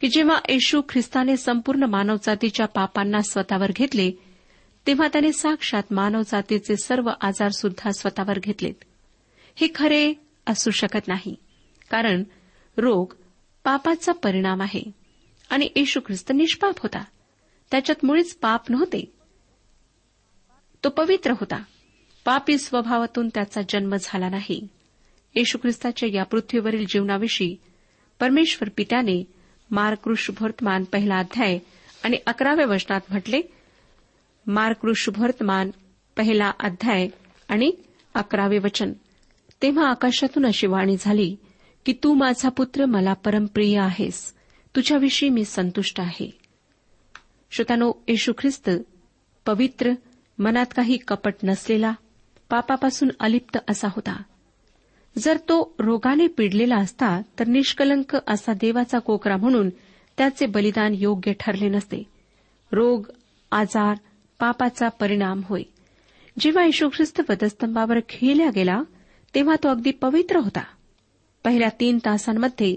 की 0.00 0.08
जेव्हा 0.08 0.38
येशू 0.48 0.82
ख्रिस्ताने 0.88 1.36
संपूर्ण 1.36 1.82
मानवजातीच्या 1.82 2.66
पापांना 2.66 3.20
स्वतःवर 3.20 3.70
घेतले 3.76 4.12
तेव्हा 4.86 5.08
त्याने 5.08 5.32
साक्षात 5.32 5.82
मानवजातीचे 5.90 6.76
सर्व 6.76 7.10
आजार 7.20 7.48
सुद्धा 7.48 7.90
स्वतःवर 7.90 8.38
घेतलेत. 8.38 8.74
हे 9.56 9.68
खरे 9.74 10.14
असू 10.46 10.70
शकत 10.70 11.08
नाही 11.08 11.34
कारण 11.90 12.24
रोग 12.76 13.14
पापाचा 13.64 14.12
परिणाम 14.12 14.62
आहे 14.62 14.82
आणि 15.50 15.68
येशू 15.76 16.00
ख्रिस्त 16.00 16.32
निष्पाप 16.34 16.74
होता. 16.78 17.04
त्याच्यात 17.70 18.04
मुळीच 18.04 18.34
पाप 18.34 18.70
नव्हते. 18.70 19.12
तो 20.84 20.88
पवित्र 20.88 21.30
होता. 21.30 21.62
पापी 22.24 22.58
स्वभावातून 22.58 23.28
त्याचा 23.28 23.60
जन्म 23.68 23.94
झाला 24.00 24.28
नाही. 24.28 24.68
येशू 25.34 25.58
ख्रिस्ताच्या 25.58 26.08
या 26.12 26.24
पृथ्वीवरील 26.24 26.84
जीवनाविषयी 26.86 27.56
परमेश्वर 28.20 28.68
पित्याने 28.76 29.37
मार्कृशुभर्तमान 29.70 30.84
पहिला 30.84 31.18
अध्याय 31.18 31.58
आणि 32.04 32.16
अकराव्या 32.26 32.66
वचनात 32.66 33.00
म्हटले 33.10 33.40
मार्कृशुभर्तमान 34.46 35.70
पहिला 36.16 36.52
अध्याय 36.60 37.08
आणि 37.48 37.72
अकरावे 38.14 38.58
वचन. 38.58 38.92
तेव्हा 39.62 39.90
आकाशातून 39.90 40.46
अशी 40.46 40.66
वाणी 40.66 40.96
झाली 41.00 41.36
की 41.86 41.92
तू 41.92 42.14
माझा 42.14 42.48
पुत्र 42.48 42.84
मला 42.84 43.12
परमप्रिय 43.12 43.78
आहेस. 43.78 44.34
तुझ्याविषयी 44.76 45.28
मी 45.28 45.44
संतुष्ट 45.44 46.00
आहे. 46.00 46.38
श्रोतानो 47.50 47.92
येशू 48.08 48.32
ख्रिस्त 48.38 48.70
पवित्र 49.46 49.92
मनात 50.38 50.66
काही 50.76 50.96
कपट 50.96 51.34
नसलेला 51.44 51.92
पापापासून 52.50 53.08
अलिप्त 53.20 53.58
असा 53.68 53.88
होता. 53.88 54.22
जर 55.18 55.36
तो 55.36 55.74
रोगाने 55.78 56.26
पिडलेला 56.26 56.76
असता 56.76 57.22
तर 57.38 57.46
निष्कलंक 57.46 58.16
असा 58.26 58.52
देवाचा 58.52 58.98
कोकरा 58.98 59.36
म्हणून 59.36 59.68
त्याचे 60.18 60.46
बलिदान 60.46 60.94
योग्य 60.96 61.32
ठरले 61.40 61.68
नसते. 61.68 62.02
रोग 62.72 63.06
आजार 63.52 63.94
पापाचा 64.38 64.88
परिणाम 64.88 65.40
होय. 65.44 65.62
जेव्हा 66.38 66.64
येशू 66.64 66.88
ख्रिस्त 66.88 67.20
वधस्तंभावर 67.28 67.98
खिळल्या 68.08 68.50
गेला 68.54 68.82
तेव्हा 69.34 69.54
तो 69.54 69.68
अगदी 69.68 69.90
पवित्र 69.90 70.36
होता. 70.36 70.64
पहिल्या 71.44 71.68
तीन 71.80 71.98
तासांमध्ये 72.04 72.76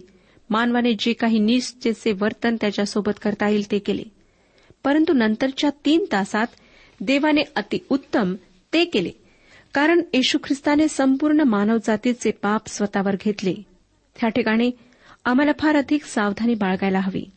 मानवाने 0.50 0.94
जे 1.00 1.14
काही 1.14 1.40
निश्चेचे 1.40 2.12
वर्तन 2.12 2.56
त्याच्यासोबत 2.62 3.12
करता 3.22 3.50
येईल 3.50 3.72
ते 3.72 3.80
केले. 3.80 4.04
परंतु 4.84 5.14
नंतरच्या 5.14 5.70
तीन 5.86 6.06
तासात 6.12 6.48
देवाने 7.02 7.42
अतिउत्तम 7.56 8.36
ते 8.74 8.86
केले. 8.86 9.21
कारण 9.74 10.02
येशू 10.14 10.38
ख्रिस्ताने 10.44 10.88
संपूर्ण 10.88 11.42
मानवजातीचे 11.42 12.32
पाप 12.32 12.68
स्वतःवर 12.68 13.16
घेतले. 13.22 13.54
त्या 14.20 14.30
ठिकाणी 14.30 14.72
आम्हाला 15.26 15.52
फार 15.60 15.76
अधिक 15.76 16.04
सावधानी 16.04 16.54
बाळगायला 16.54 17.00
हवी. 17.00 17.32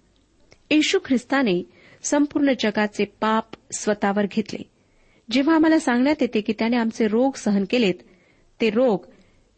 येशू 0.71 0.99
ख्रिस्ताने 1.05 1.71
संपूर्ण 2.03 2.53
जगाचे 2.61 3.05
पाप 3.05 3.45
स्वतःवर 3.79 4.26
घेतले. 4.31 4.62
जेव्हा 5.31 5.55
आम्हाला 5.55 5.79
सांगण्यात 5.79 6.16
येते 6.20 6.40
की 6.40 6.53
त्याने 6.59 6.77
आमचे 6.77 7.07
रोग 7.07 7.33
सहन 7.37 7.64
केलेत 7.70 7.94
ते 8.61 8.70
रोग 8.70 9.07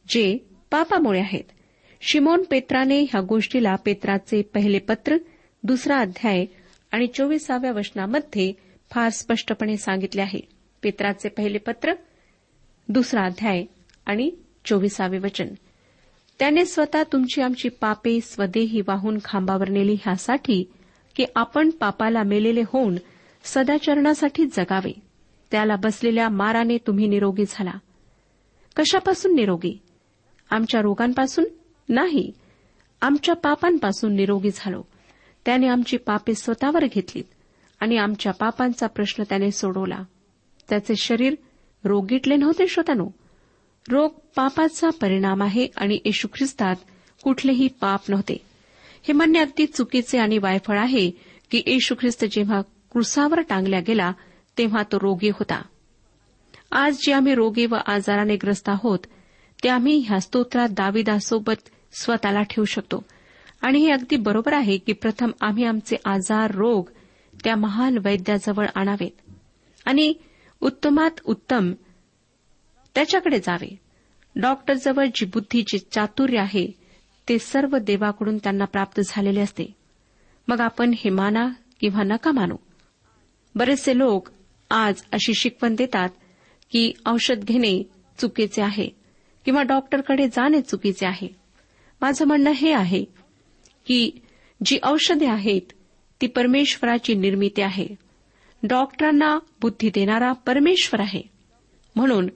जे 0.09 0.39
पापामुळे 0.71 1.21
आहेत. 1.21 1.45
शिमोन 2.01 2.43
पेत्राने 2.51 3.03
ह्या 3.03 3.21
गोष्टीला 3.21 3.77
पेत्राचे 3.77 4.43
पहिले 4.43 4.79
पत्र 4.79 5.17
दुसरा 5.62 5.99
अध्याय 5.99 6.45
आणि 6.93 7.07
चोवीसाव्या 7.07 7.73
वचनामध्ये 7.73 8.53
फार 8.91 9.09
स्पष्टपणे 9.09 9.77
सांगितले 9.77 10.23
आहे. 10.23 10.41
पेत्राचे 10.83 11.29
पहिले 11.29 11.59
पत्र 11.59 11.93
दुसरा 12.88 13.25
अध्याय 13.25 13.64
आणि 14.07 14.31
चोवीसावे 14.64 15.18
वचन. 15.18 15.49
त्याने 16.38 16.64
स्वतः 16.64 17.03
तुमची 17.03 17.42
आमची 17.42 17.68
पापे 17.68 18.20
स्वदेही 18.20 18.81
वाहून 18.81 19.18
खांबावर 19.25 19.68
नेली 19.68 19.92
ह्यासाठी 19.92 20.64
की 21.16 21.25
आपण 21.35 21.70
पापाला 21.70 22.22
मेलेले 22.22 22.62
होऊन 22.66 22.96
सदाचरणासाठी 23.44 24.46
जगावे. 24.46 24.92
त्याला 25.51 25.77
बसलेल्या 25.77 26.29
माराने 26.29 26.77
तुम्ही 26.87 27.07
निरोगी 27.07 27.44
झाला. 27.49 27.70
कशापासून 28.77 29.35
निरोगी? 29.35 29.79
आमच्या 30.51 30.81
रोगांपासून 30.81 31.44
नाही. 31.88 32.33
आमच्या 33.01 33.35
पापांपासून 33.35 34.14
निरोगी 34.14 34.51
झालो. 34.55 34.83
त्याने 35.44 35.68
आमची 35.68 35.96
पापे 35.96 36.35
स्वतःवर 36.35 36.85
घेतलीत 36.85 37.25
आणि 37.81 37.96
आमच्या 37.96 38.33
पापांचा 38.33 38.87
प्रश्न 38.87 39.22
त्याने 39.29 39.51
सोडवला. 39.51 40.03
त्याचे 40.68 40.96
शरीर 40.96 41.35
रोगीटले 41.87 42.37
नव्हते 42.37 42.68
श्रोतानो 42.68 43.09
रोग 43.90 44.11
पापाचा 44.37 44.90
परिणाम 44.90 45.42
आहे 45.42 45.68
आणि 45.77 45.99
येशू 46.05 46.29
ख्रिस्तात 46.35 46.77
कुठलेही 47.22 47.68
पाप 47.81 48.01
नव्हते. 48.09 48.37
हे 49.09 49.12
म्हणणे 49.12 49.38
अगदी 49.38 49.66
चुकीचे 49.66 50.18
आणि 50.18 50.38
वायफळ 50.38 50.79
आहे 50.79 51.11
की 51.51 51.62
येशू 51.66 51.94
ख्रिस्त 52.01 52.25
जेव्हा 52.25 52.61
क्रुसावर 52.61 53.40
टांगल्या 53.40 53.81
गेला 53.81 54.12
तेव्हा 54.59 54.83
तो 54.83 54.99
रोगी 55.01 55.29
होता. 55.29 55.62
आज 56.72 56.94
जे 56.94 57.12
आम्ही 57.12 57.35
रोगी 57.35 57.66
व 57.66 57.75
आजाराने 57.87 58.37
ग्रस्त 58.37 58.68
आहोत 58.68 58.99
ते 59.64 59.68
आम्ही 59.68 59.99
ह्या 59.99 60.20
स्तोत्रात 60.20 60.68
दाविदासोबत 60.68 61.68
स्वतःला 62.01 62.42
ठेवू 62.42 62.64
शकतो. 62.64 63.05
आणि 63.61 63.79
हे 63.79 63.90
अगदी 63.90 64.16
बरोबर 64.16 64.53
आहे 64.53 64.79
की 64.79 64.92
प्रथम 64.92 65.31
आम्ही 65.40 65.64
आमचे 65.64 65.96
आजार 66.05 66.51
रोग 66.51 66.90
त्या 67.44 67.57
महान 67.57 67.99
वैद्याजवळ 67.99 68.66
आणावेत. 68.75 69.11
आणि 69.85 70.14
उत्तमात 70.61 71.11
उत्तम 71.25 71.73
त्याच्याकडे 72.95 73.38
जावे. 73.38 73.79
डॉक्टरजवळ 74.37 75.07
जी 75.14 75.27
बुद्धीची 75.27 75.79
चातुर्य 75.79 76.38
आहे 76.38 76.66
ते 77.29 77.38
सर्व 77.38 77.79
देवाकडून 77.79 78.38
त्यांना 78.38 78.64
प्राप्त 78.64 79.01
झालेले 79.07 79.40
असते. 79.40 79.64
मग 80.49 80.61
आपण 80.61 80.95
हे 80.97 81.11
माना 81.11 81.49
किंवा 81.81 82.03
नका 82.03 82.33
मानू. 82.33 82.57
बरेचसे 83.55 83.99
लोक 83.99 84.29
आज 84.71 85.03
अशी 85.12 85.33
शिकवण 85.35 85.75
देतात 85.75 86.09
की 86.71 86.92
औषध 87.07 87.45
घेणे 87.45 87.83
चुकीचे 88.19 88.62
आहे 88.62 88.88
किंवा 89.45 89.62
डॉक्टरकडे 89.62 90.29
जाणे 90.29 90.61
चुकीचे 90.61 91.07
आहे. 91.07 91.29
माझं 92.01 92.25
म्हणणं 92.25 92.51
हे 92.51 92.73
आहे 92.73 93.05
की 93.87 94.11
जी 94.64 94.79
औषधे 94.83 95.27
आहेत 95.27 95.62
ती 96.21 96.27
परमेश्वराची 96.27 97.14
निर्मिती 97.14 97.62
आहे. 97.62 97.87
डॉक्टरांना 98.66 99.38
बुद्धी 99.61 99.88
देणारा 99.88 100.33
परमेश्वर 100.33 101.00
आहे. 101.00 101.22
म्हणून 101.96 102.29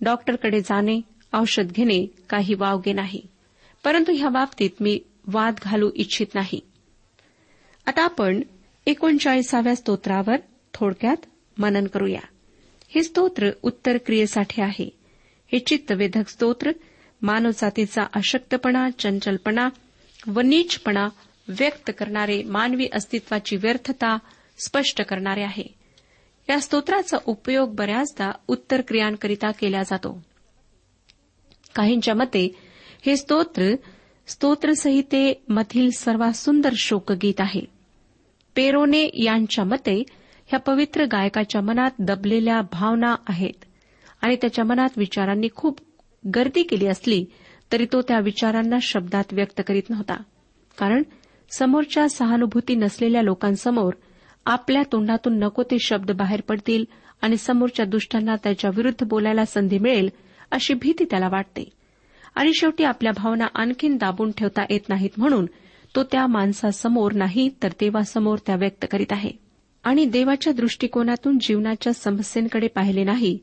डॉक्टरकडे 0.00 0.60
जाणे 0.60 1.00
औषध 1.34 1.72
घेणे 1.72 2.06
काही 2.30 2.54
वावगे 2.54 2.92
नाही. 2.92 3.26
परंतु 3.84 4.12
ह्या 4.12 4.28
बाबतीत 4.28 4.70
मी 4.80 5.00
वाद 5.26 5.54
घालू 5.62 5.90
इच्छित 5.94 6.26
नाही. 6.34 6.60
आता 7.86 8.04
आपण 8.04 8.42
एकोणचाळीसाव्या 8.86 9.76
स्तोत्रावर 9.76 10.36
थोडक्यात 10.74 11.16
मनन 11.58 11.86
करूया. 11.86 12.20
हे 12.88 13.02
स्तोत्र 13.02 13.50
उत्तर 13.62 13.98
क्रियेसाठी 14.06 14.62
आहे. 14.62 14.90
हे 15.52 15.58
चित्तवेधक 15.58 16.28
स्तोत्र 16.28 16.70
मानवजातीचा 17.22 18.02
अशक्तपणा 18.02 18.90
चंचलपणा 18.90 19.68
व 20.26 20.40
नीचपणा 20.40 21.08
व्यक्त 21.48 21.90
करणारे 21.98 22.42
मानवी 22.42 22.88
अस्तित्वाची 22.92 23.56
व्यर्थता 23.56 24.18
स्पष्ट 24.64 25.02
करणारे 25.02 25.42
आहे. 25.42 25.74
या 26.50 26.60
स्तोत्राचा 26.60 27.16
उपयोग 27.26 27.74
बऱ्याचदा 27.74 28.30
उत्तर 28.48 28.80
क्रियांकरिता 28.88 29.50
केला 29.50 29.82
जातो. 29.82 30.22
काहींच्या 31.74 32.14
मते 32.14 32.54
हे 33.06 33.16
स्तोत्र 33.16 33.74
स्तोत्रसंहितेमधील 34.26 35.90
सर्वात 35.90 36.32
सुंदर 36.32 36.72
शोकगीत 36.76 37.34
आहे. 37.38 37.60
पेरोने 38.56 39.10
यांच्या 39.14 39.64
मते 39.64 40.02
ह्या 40.46 40.58
पवित्र 40.58 41.04
गायकाच्या 41.04 41.60
मनात 41.60 41.90
दबलेल्या 41.98 42.60
भावना 42.72 43.14
आहेत. 43.28 43.64
आणि 44.20 44.36
त्याच्या 44.36 44.64
मनात 44.64 44.88
विचारांनी 44.96 45.48
खूप 45.54 45.80
गर्दी 46.34 46.62
केली 46.62 46.86
असली 46.86 47.24
तरी 47.72 47.86
तो 47.92 48.02
त्या 48.02 48.20
विचारांना 48.20 48.76
शब्दात 48.82 49.24
व्यक्त 49.32 49.60
करीत 49.66 49.90
नव्हता. 49.90 50.22
कारण 50.78 51.02
समोरच्या 51.58 52.08
सहानुभूती 52.08 52.74
नसलेल्या 52.74 53.22
लोकांसमोर 53.22 53.92
आपल्या 54.46 54.82
तोंडातून 54.92 55.38
नको 55.38 55.62
ते 55.62 55.76
शब्द 55.78 56.10
बाहेर 56.10 56.40
पडतील 56.40 56.84
आणि 57.22 57.36
समोरच्या 57.36 57.86
दुष्टांना 57.86 58.36
त्याच्या 58.36 58.70
विरुद्ध 58.76 59.06
बोलायला 59.06 59.44
संधी 59.44 59.78
मिळेल 59.78 60.10
अशी 60.50 60.74
भीती 60.74 61.04
त्याला 61.04 61.28
वाटते. 61.28 61.68
आणि 62.34 62.52
शेवटी 62.54 62.84
आपल्या 62.84 63.12
भावना 63.16 63.46
आणखीन 63.54 63.96
दाबून 63.96 64.30
ठेवता 64.30 64.62
येत 64.70 64.88
नाहीत 64.88 65.10
म्हणून 65.16 65.46
तो 65.96 66.02
त्या 66.02 66.26
माणसासमोर 66.26 67.12
नाही 67.12 67.50
तर 67.62 67.68
देवासमोर 67.68 68.38
त्या 68.46 68.56
व्यक्त 68.56 68.86
करीत 68.90 69.12
आहे. 69.12 69.30
आणि 69.84 70.04
देवाच्या 70.04 70.52
दृष्टिकोनातून 70.52 71.38
जीवनाच्या 71.38 71.92
समस्येकडे 71.92 72.68
पाहिले 72.68 73.04
नाही 73.04 73.38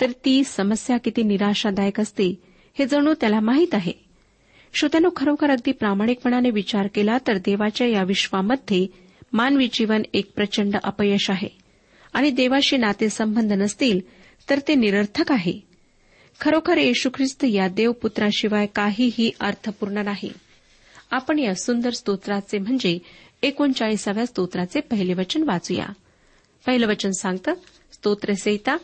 तर 0.00 0.10
ती 0.24 0.44
समस्या 0.44 0.98
किती 0.98 1.22
निराशादायक 1.22 2.00
असते 2.00 2.42
हे 2.78 2.86
जणू 2.86 3.14
त्याला 3.20 3.40
माहीत 3.40 3.74
आहे. 3.74 3.92
श्रोत्यानं 4.74 5.08
खरोखर 5.16 5.50
अगदी 5.50 5.72
प्रामाणिकपणाने 5.72 6.50
विचार 6.50 6.86
केला 6.94 7.18
तर 7.26 7.36
देवाच्या 7.36 7.86
या 7.86 8.02
विश्वामध्ये 8.02 9.09
मानवी 9.32 9.68
जीवन 9.72 10.02
एक 10.14 10.32
प्रचंड 10.34 10.76
अपयश 10.84 11.30
आहे. 11.30 11.48
आणि 12.12 12.30
देवाशी 12.30 12.76
नातेसंबंध 12.76 13.52
नसतील 13.52 14.00
तर 14.50 14.58
ते 14.68 14.74
निरर्थक 14.74 15.32
आहे. 15.32 15.60
खरोखर 16.40 16.76
येशू 16.76 17.10
ख्रिस्त 17.14 17.44
या 17.44 17.68
देवपुत्राशिवाय 17.68 18.66
काहीही 18.66 19.30
अर्थपूर्ण 19.40 19.98
नाही. 19.98 20.32
आपण 21.10 21.38
या 21.38 21.54
सुंदर 21.54 21.90
स्तोत्राचे 21.90 22.58
म्हणजे 22.58 22.98
एकोणचाळीसाव्या 23.42 24.26
स्तोत्राचे 24.26 24.80
पहिले 24.80 25.14
वचन 25.14 25.42
वाचूया. 25.42 25.86
पहिलं 26.66 26.86
वचन 26.86 27.10
सांगतं 27.10 27.54
स्तोत्रसहिता 27.92 28.76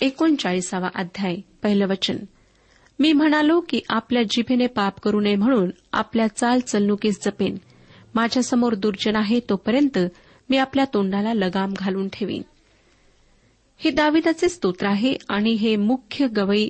एकोणचाळीसावा 0.00 0.88
अध्याय 0.94 1.36
पहिलं 1.62 1.86
वचन. 1.86 2.16
मी 2.98 3.12
म्हणालो 3.12 3.60
की 3.60 3.80
आपल्या 3.88 4.22
जिभेने 4.22 4.66
पाप 4.66 5.00
करू 5.00 5.20
नये 5.20 5.34
म्हणून 5.34 5.70
आपल्या 5.92 6.28
चालचलणुकीस 6.28 7.18
जपेन. 7.24 7.56
माझ्यासमोर 8.16 8.74
दुर्जन 8.74 9.16
आहे 9.16 9.40
तोपर्यंत 9.40 9.98
मी 10.50 10.56
आपल्या 10.56 10.84
तोंडाला 10.94 11.34
लगाम 11.34 11.72
घालून 11.76 12.08
ठेवीन. 12.12 12.42
हे 13.78 13.90
दाविदाचे 13.90 14.48
स्तोत्र 14.48 14.86
आहे 14.86 15.16
आणि 15.28 15.52
हे 15.52 15.76
मुख्य 15.76 16.26
गवई 16.26 16.68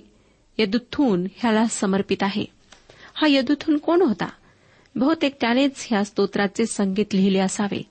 यदुथून 0.58 1.26
ह्याला 1.36 1.66
समर्पित 1.66 2.22
आहे. 2.22 2.44
हा 3.14 3.26
यदुथून 3.30 3.76
कोण 3.76 4.02
होता? 4.02 4.28
बहुतेक 4.94 5.34
त्यानेच 5.40 5.86
ह्या 5.90 6.04
स्तोत्राचे 6.04 6.66
संगीत 6.66 7.14
लिहिले 7.14 7.38
असावे. 7.38 7.82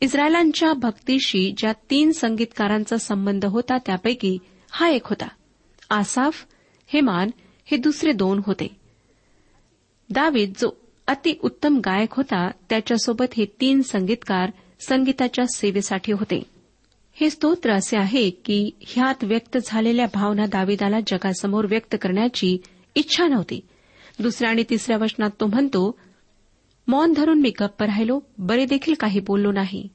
इस्रायलांच्या 0.00 0.72
भक्तीशी 0.72 1.54
ज्या 1.56 1.72
तीन 1.72 2.12
संगीतकारांचा 2.12 2.96
संबंध 2.96 3.44
होता 3.44 3.78
त्यापैकी 3.78 4.38
हा 4.70 4.88
एक 4.88 5.06
होता. 5.06 5.28
आसाफ 5.90 6.44
हेमान 6.86 7.30
हे 7.64 7.76
दुसरे 7.76 8.12
दोन 8.12 8.40
होते. 8.46 8.76
दावीद 10.10 10.52
जो 10.58 10.79
अति 11.10 11.34
उत्तम 11.42 11.78
गायक 11.78 12.12
होता 12.12 12.50
त्याच्यासोबत 12.70 13.34
हे 13.36 13.44
तीन 13.60 13.82
संगीतकार 13.82 14.50
संगीताच्या 14.88 15.46
सेवेसाठी 15.46 16.12
होते. 16.12 16.42
हे 17.12 17.30
स्तोत्र 17.30 17.70
असे 17.70 17.96
आहे 17.96 18.30
की 18.30 18.70
ह्यात 18.80 19.24
व्यक्त 19.24 19.58
झालेल्या 19.66 20.06
भावना 20.14 20.46
दाविदाला 20.46 21.00
जगासमोर 21.00 21.64
व्यक्त 21.64 21.96
करण्याची 22.02 22.58
इच्छा 22.94 23.26
नव्हती. 23.26 23.60
दुसऱ्या 24.20 24.50
आणि 24.50 24.64
तिसऱ्या 24.70 24.96
वचनात 24.96 25.30
तो 25.40 25.46
म्हणतो 25.46 25.98
मौन 26.88 27.12
धरून 27.12 27.40
मी 27.40 27.50
गप्प 27.60 27.82
राहिलो 27.82 28.20
बरे 28.38 28.64
देखील 28.64 28.94
काही 28.94 29.20
बोललो 29.20 29.52
नाही. 29.52 29.88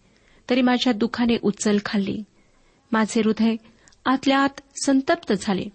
तरी 0.49 0.61
माझ्या 0.61 0.93
दुःखाने 0.93 1.37
उचल 1.41 1.77
खाल्ली. 1.85 2.23
माझे 2.91 3.21
हृदय 3.25 3.55
आतल्या 4.05 4.39
आत 4.39 4.61
संतप्त 4.85 5.33
झाले. 5.41 5.65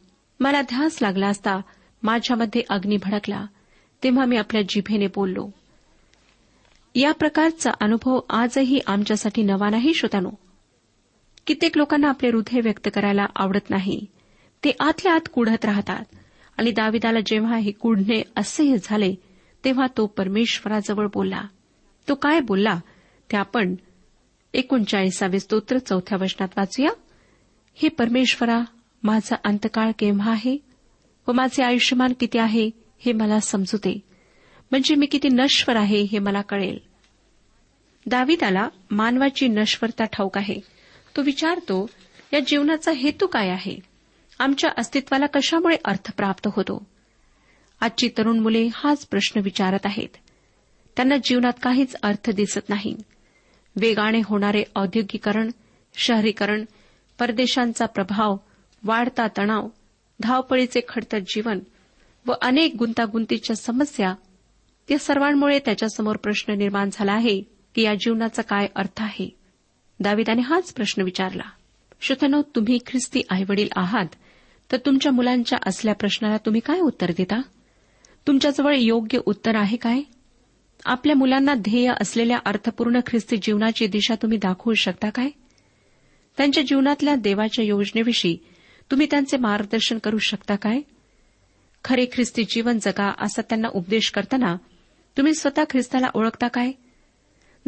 मला 0.40 0.62
ध्यास 0.62 0.98
लागला 1.02 1.26
असता 1.26 1.60
माझ्यामध्ये 2.02 2.62
अग्नी 2.70 2.96
भडकला. 2.96 3.46
तेव्हा 4.04 4.24
मी 4.24 4.36
आपल्या 4.36 4.62
जिभेने 4.62 5.06
बोललो 5.06 5.50
या 6.94 7.12
प्रकारचा 7.12 7.70
अनुभव 7.80 8.20
आजही 8.30 8.80
आमच्यासाठी 8.86 9.42
नवा 9.42 9.70
नाही 9.70 9.94
श्रोतानो 9.94 10.30
कित्येक 11.46 11.76
लोकांना 11.76 12.08
आपले 12.08 12.30
हृदय 12.30 12.60
व्यक्त 12.60 12.88
करायला 12.94 13.26
आवडत 13.36 13.70
नाही. 13.70 14.06
ते 14.64 14.72
आतल्या 14.80 15.14
आत 15.14 15.28
कुढत 15.34 15.64
राहतात. 15.64 16.04
आणि 16.58 16.70
दाविदाला 16.70 17.18
जेव्हा 17.26 17.56
हे 17.56 17.70
कुढणे 17.70 18.22
असह्य 18.36 18.76
झाले 18.82 19.14
तेव्हा 19.64 19.86
तो 19.96 20.06
परमेश्वराजवळ 20.06 21.06
बोलला. 21.14 21.42
तो 22.08 22.14
काय 22.14 22.40
बोलला? 22.40 22.80
ते 23.32 23.36
आपण 23.36 23.74
एकोणचाळीसावे 24.54 25.40
स्तोत्र 25.40 25.78
चौथ्या 25.78 26.18
वचनात 26.20 26.48
वाचूया. 26.56 26.90
हे 27.74 27.88
परमेश्वरा 27.88 28.60
माझा 29.02 29.36
अंतकाळ 29.44 29.90
केव्हा 29.98 30.30
आहे? 30.30 30.58
व 31.28 31.32
माझे 31.32 31.62
आयुष्यमान 31.62 32.12
किती 32.20 32.38
आहे? 32.38 32.70
हे 33.00 33.12
मला 33.12 33.40
समजू 33.40 33.76
दे 33.76 33.98
म्हणजे 34.70 34.94
मी 34.94 35.06
किती 35.06 35.28
नश्वर 35.28 35.76
आहे 35.76 36.02
हे 36.02 36.18
मला 36.18 36.42
कळेल. 36.42 36.78
दाविदाला 38.06 38.68
मानवाची 38.90 39.48
नश्वरता 39.48 40.04
ठाऊक 40.04 40.38
आहे. 40.38 40.60
तो 41.16 41.22
विचारतो 41.22 41.90
या 42.32 42.40
जीवनाचा 42.40 42.92
हेतू 42.92 43.26
काय 43.26 43.48
आहे? 43.48 43.78
आमच्या 44.38 44.70
अस्तित्वाला 44.78 45.26
कशामुळे 45.26 45.76
अर्थ 45.84 46.12
प्राप्त 46.16 46.48
होतो? 46.52 46.86
आजची 47.80 48.08
तरुण 48.18 48.38
मुले 48.38 48.68
हाच 48.74 49.06
प्रश्न 49.06 49.40
विचारत 49.40 49.78
आहेत. 49.84 50.08
त्यांना 50.96 51.16
जीवनात 51.24 51.52
काहीच 51.62 51.96
अर्थ 52.02 52.30
दिसत 52.30 52.68
नाही. 52.68 52.96
वेगाने 53.76 54.20
होणारे 54.24 54.64
औद्योगिकरण 54.76 55.50
शहरीकरण 55.94 56.64
परदेशांचा 57.18 57.86
प्रभाव 57.86 58.36
वाढता 58.84 59.26
तणाव 59.38 59.68
धावपळीचे 60.20 60.80
खडतर 60.88 61.18
जीवन 61.18 61.58
व 62.26 62.32
अनेक 62.42 62.76
गुंतागुंतीच्या 62.78 63.56
समस्या 63.56 64.14
या 64.90 64.98
सर्वांमुळे 64.98 65.58
त्याच्यासमोर 65.58 66.16
प्रश्न 66.16 66.52
निर्माण 66.52 66.90
झाला 66.92 67.12
आहे 67.12 67.42
की 67.74 67.82
या 67.82 67.94
जीवनाचा 67.94 68.42
काय 68.42 68.68
अर्थ 68.76 69.02
आहे? 69.02 69.36
दाविदाने 70.00 70.40
हाच 70.40 70.72
प्रश्न 70.72 71.02
विचारला. 71.02 71.42
श्रोतनो 72.00 72.42
तुम्ही 72.42 72.78
ख्रिस्ती 72.86 73.22
आईवडील 73.30 73.68
आहात 73.76 74.06
तर 74.72 74.76
तुमच्या 74.76 75.12
मुलांच्या 75.12 75.58
असल्या 75.66 75.94
प्रश्नाला 75.94 76.36
तुम्ही 76.36 76.60
काय 76.60 76.80
उत्तर 76.80 77.10
देता? 77.16 77.40
तुमच्याजवळ 78.26 78.74
योग्य 78.76 79.18
उत्तर 79.26 79.56
आहे 79.56 79.76
काय? 79.76 80.02
आपल्या 80.86 81.16
मुलांना 81.16 81.54
ध्येय 81.54 81.92
असलेल्या 82.00 82.38
अर्थपूर्ण 82.44 83.00
ख्रिस्ती 83.06 83.36
जीवनाची 83.36 83.86
दिशा 83.86 84.14
तुम्ही 84.14 84.38
दाखवू 84.38 84.74
शकता 84.74 85.10
काय? 85.10 85.28
त्यांच्या 86.36 86.62
जीवनातल्या 86.62 87.14
देवाच्या 87.14 87.64
योजनेविषयी 87.64 88.38
तुम्ही 88.90 89.06
त्यांचे 89.10 89.36
मार्गदर्शन 89.36 89.98
करू 89.98 90.18
शकता 90.18 90.56
काय? 90.56 90.80
खरे 91.84 92.06
ख्रिस्ती 92.12 92.44
जीवन 92.44 92.78
जगा 92.78 93.12
असा 93.18 93.42
त्यांना 93.42 93.68
उपदेश 93.74 94.10
करताना 94.10 94.56
तुम्ही 95.16 95.34
स्वतः 95.34 95.64
ख्रिस्ताला 95.70 96.08
ओळखता 96.14 96.48
काय? 96.48 96.72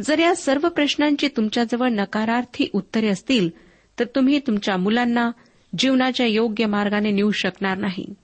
जर 0.01 0.19
या 0.19 0.35
सर्व 0.35 0.69
प्रश्नांची 0.69 1.29
तुमच्याजवळ 1.29 1.89
नकारार्थी 1.89 2.71
उत्तरे 2.73 3.09
असतील 3.09 3.51
तर 3.99 4.05
तुम्ही 4.05 4.39
तुमच्या 4.39 4.77
मुलांना 4.77 5.31
जीवनाच्या 5.79 6.27
योग्य 6.27 6.67
मार्गाने 6.67 7.11
नेऊ 7.11 7.31
शकणार 7.31 7.79
नाही. 7.79 8.15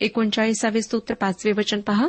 एकोणचाळीसावे 0.00 0.82
स्तोत्र 0.82 1.14
पाचवे 1.14 1.52
वचन 1.52 1.80
पहा. 1.80 2.08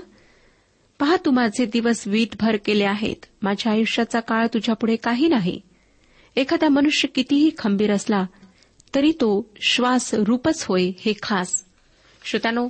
पहा 1.00 1.16
तू 1.26 1.32
माझे 1.32 1.66
दिवस 1.66 2.08
वीटभर 2.08 2.58
केले 2.66 2.84
आहेत. 2.84 3.26
माझ्या 3.42 3.72
आयुष्याचा 3.72 4.20
काळ 4.20 4.48
तुझ्यापुढे 4.54 4.96
काही 4.96 5.28
नाही. 5.28 5.62
एखादा 6.36 6.70
मनुष्य 6.70 7.08
कितीही 7.08 7.52
खंबीर 7.58 7.92
असला 7.92 8.26
तरी 8.96 9.12
तो 9.12 9.50
श्वास 9.62 10.14
रूपच 10.14 10.64
होय 10.64 10.92
हे 11.00 11.14
खास. 11.24 11.64
श्रोतानो 12.24 12.70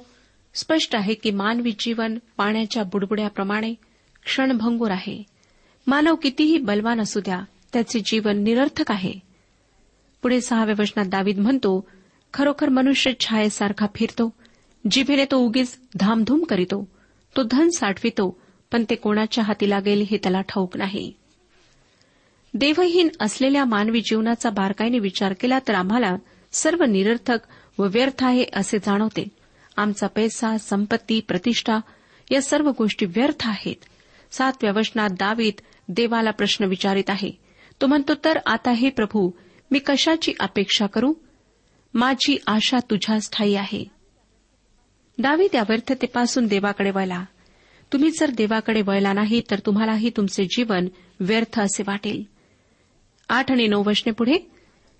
स्पष्ट 0.59 0.95
आहे 0.95 1.13
की 1.13 1.31
मानवी 1.31 1.71
जीवन 1.79 2.17
पाण्याच्या 2.37 2.83
बुडबुड्याप्रमाणे 2.83 3.73
क्षणभंगूर 4.25 4.91
आहे. 4.91 5.23
मानव 5.87 6.15
कितीही 6.15 6.57
बलवान 6.57 7.01
असू 7.01 7.19
द्या 7.19 7.41
त्याचे 7.73 7.99
जीवन 7.99 8.43
निरर्थक 8.43 8.91
आहे. 8.91 9.13
पुढे 10.21 10.41
सहाव्या 10.41 10.75
वचनात 10.79 11.05
दावीद 11.05 11.39
म्हणतो 11.39 11.87
खरोखर 12.33 12.69
मनुष्य 12.69 13.11
छायेसारखा 13.19 13.85
फिरतो 13.95 14.33
जिभेने 14.91 15.25
तो 15.25 15.37
उगीच 15.37 15.79
धामधूम 15.95 16.43
करीतो. 16.43 16.87
तो 17.37 17.43
धन 17.43 17.69
साठवितो 17.69 18.39
पण 18.71 18.83
ते 18.89 18.95
कोणाच्या 18.95 19.43
हाती 19.43 19.69
लागेल 19.69 20.05
हे 20.11 20.17
त्याला 20.17 20.41
ठाऊक 20.41 20.77
नाही. 20.77 21.13
देवहीन 22.53 23.07
असलेल्या 23.19 23.65
मानवी 23.65 24.01
जीवनाचा 24.01 24.49
बारकाईने 24.49 24.99
विचार 24.99 25.33
केला 25.33 25.59
तर 25.67 25.73
आम्हाला 25.73 26.15
सर्व 26.51 26.83
निरर्थक 26.83 27.39
व 27.77 27.87
व्यर्थ 27.87 28.23
आहे 28.23 28.45
असे 28.53 28.79
जाणवते. 28.79 29.36
आमचा 29.77 30.07
पैसा 30.07 30.57
संपत्ती 30.57 31.19
प्रतिष्ठा 31.19 31.79
या 32.31 32.41
सर्व 32.41 32.71
गोष्टी 32.77 33.05
व्यर्थ 33.05 33.47
आहेत. 33.47 33.75
सातव्या 34.31 34.71
वचनात 34.71 35.09
दावीत 35.09 35.53
देवाला 35.89 36.31
प्रश्न 36.31 36.65
विचारित 36.65 37.09
आहे. 37.09 37.31
तो 37.81 37.87
म्हणतो 37.87 38.13
तर 38.25 38.39
आता 38.45 38.71
हे 38.71 38.89
प्रभू 38.89 39.31
मी 39.71 39.79
कशाची 39.79 40.33
अपेक्षा 40.39 40.87
करू? 40.87 41.13
माझी 41.93 42.37
आशा 42.47 42.77
तुझ्या 42.77 43.17
ठाई 43.33 43.53
आहे. 43.53 43.85
दावीत 45.19 45.55
या 45.55 45.63
व्यर्थतेपासून 45.69 46.47
देवाकडे 46.47 46.91
वळला. 46.91 47.25
तुम्ही 47.93 48.11
जर 48.11 48.29
देवाकडे 48.29 48.81
वळला 48.81 49.13
नाही 49.13 49.41
तर 49.51 49.59
तुम्हालाही 49.59 50.09
तुमचे 50.17 50.45
जीवन 50.45 50.87
व्यर्थ 51.19 51.59
असे 51.59 51.83
वाटेल. 51.87 52.23
आठ 53.29 53.51
आणि 53.51 53.67
नऊ 53.67 53.83
वचने 53.83 54.11
पुढे 54.11 54.51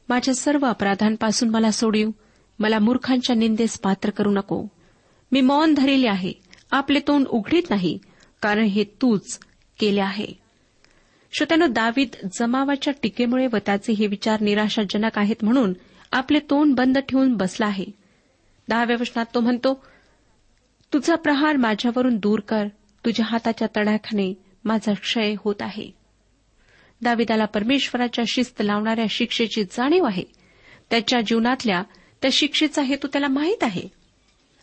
माझ्या 0.10 0.36
सर्व 0.36 0.66
अपराधांपासून 0.66 1.50
मला 1.50 1.72
सोडिव. 1.72 2.10
मला 2.60 2.80
मूर्खांच्या 2.80 3.36
निंदेस 3.36 3.80
पात्र 3.80 4.10
करू 4.10 4.32
नको. 4.32 4.68
मी 5.32 5.42
मौन 5.42 5.74
धरेले 5.74 6.08
आहे. 6.08 6.34
आपले 6.72 7.00
तोंड 7.00 7.28
उघडीत 7.28 7.64
नाही 7.70 8.00
कारण 8.42 8.64
हे 8.64 8.84
तूच 8.84 9.40
केले 9.80 10.02
आहे. 10.02 10.28
श्रोत्यानं 11.34 11.72
दावीद 11.72 12.08
जमावाच्या 12.40 12.94
टीकेमुळे 13.02 13.48
व 13.48 13.58
त्याचे 13.66 13.94
हे 13.94 14.08
विचार 14.08 14.42
निराशाजनक 14.42 15.18
आहेत 15.18 15.36
म्हणून 15.42 15.74
आपले 16.12 16.40
तोंड 16.40 16.76
बंद 16.76 16.98
ठेवून 16.98 17.34
बसला 17.34 17.66
आहे. 17.66 17.86
दहाव्या 18.68 18.98
वचनात 19.00 19.26
तो 19.36 19.40
म्हणतो 19.40 19.84
तुझा 20.94 21.16
प्रहार 21.16 21.58
माझ्यावरून 21.58 22.18
दूर 22.18 22.40
कर. 22.40 22.68
तुझ्या 23.06 23.26
हाताच्या 23.30 23.68
तडाख्याने 23.78 24.34
माझा 24.66 24.94
क्षय 24.94 25.36
होत 25.40 25.56
आहे. 25.60 25.92
दाविदाला 27.02 27.46
परमेश्वराच्या 27.46 28.26
शिस्त 28.28 28.62
लावणाऱ्या 28.62 29.06
शिक्षेची 29.10 29.64
जाणीव 29.64 30.04
आहे. 30.04 30.24
त्याच्या 30.90 31.22
जीवनातल्या 31.22 31.84
त्या 32.22 32.30
शिक्षेचा 32.34 32.82
हेतू 32.82 33.08
त्याला 33.08 33.28
माहीत 33.28 33.64
आहे. 33.64 33.88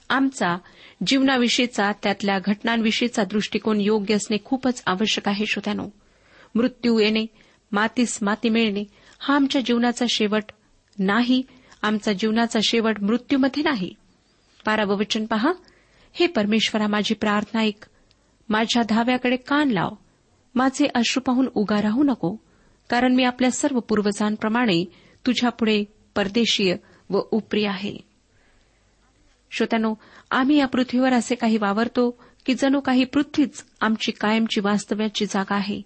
आमचा 0.08 0.58
जीवनाविषयीचा 1.06 1.92
त्यातल्या 2.02 2.38
घटनांविषयीचा 2.44 3.24
दृष्टिकोन 3.24 3.80
योग्य 3.80 4.14
असणे 4.14 4.36
खूपच 4.44 4.82
आवश्यक 4.86 5.28
आहे 5.28 5.46
श्रोत्यानो. 5.46 5.88
मृत्यू 6.54 6.98
येणे 6.98 7.26
मातीस 7.72 8.18
माती 8.22 8.48
मिळणे 8.48 8.84
हा 9.18 9.34
आमच्या 9.34 9.62
जीवनाचा 9.62 10.06
शेवट 10.08 10.44
नाही 10.98 11.42
आमचा 11.82 12.12
जीवनाचा 12.12 12.60
शेवट 12.62 13.00
मृत्यूमध्ये 13.02 13.62
नाही. 13.62 13.94
पारावचन 14.64 15.26
पहा. 15.26 15.52
हे 16.12 16.26
परमेश्वरा 16.26 16.86
माझी 16.86 17.14
प्रार्थना 17.14 17.60
ऐक. 17.60 17.86
माझ्या 18.48 18.82
धाव्याकडे 18.88 19.36
कान 19.36 19.68
लाव. 19.68 19.90
माझे 20.54 20.86
अश्रू 20.94 21.20
पाहून 21.20 21.46
उगा 21.54 21.82
राहू 21.82 22.02
नको 22.02 22.36
कारण 22.90 23.14
मी 23.14 23.24
आपल्या 23.24 23.50
सर्व 23.50 23.80
पूर्वजांप्रमाणे 23.80 24.84
तुझ्यापुढे 25.26 25.84
परदेशीय 26.14 26.76
व 27.14 27.20
उपरी 27.30 27.64
आहे. 27.64 27.96
श्रोत्यानो 29.50 29.94
आम्ही 30.30 30.58
या 30.58 30.66
पृथ्वीवर 30.66 31.12
असे 31.12 31.34
काही 31.34 31.56
वावरतो 31.56 32.24
की 32.46 32.54
जणू 32.54 32.80
काही 32.80 33.04
पृथ्वीच 33.04 33.64
आमची 33.80 34.12
कायमची 34.12 34.60
वास्तव्याची 34.60 35.26
जागा 35.26 35.54
आहे. 35.54 35.82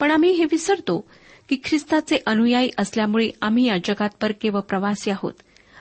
पण 0.00 0.10
आम्ही 0.10 0.30
हे 0.30 0.44
विसरतो 0.44 1.10
की 1.48 1.56
ख्रिस्ताचे 1.64 2.18
अनुयायी 2.26 2.70
असल्यामुळे 2.78 3.30
आम्ही 3.42 3.66
या 3.66 3.76
जगात 3.84 4.08
परके 4.20 4.48
व 4.48 4.60
प्रवासी 4.60 5.10
आहोत. 5.10 5.32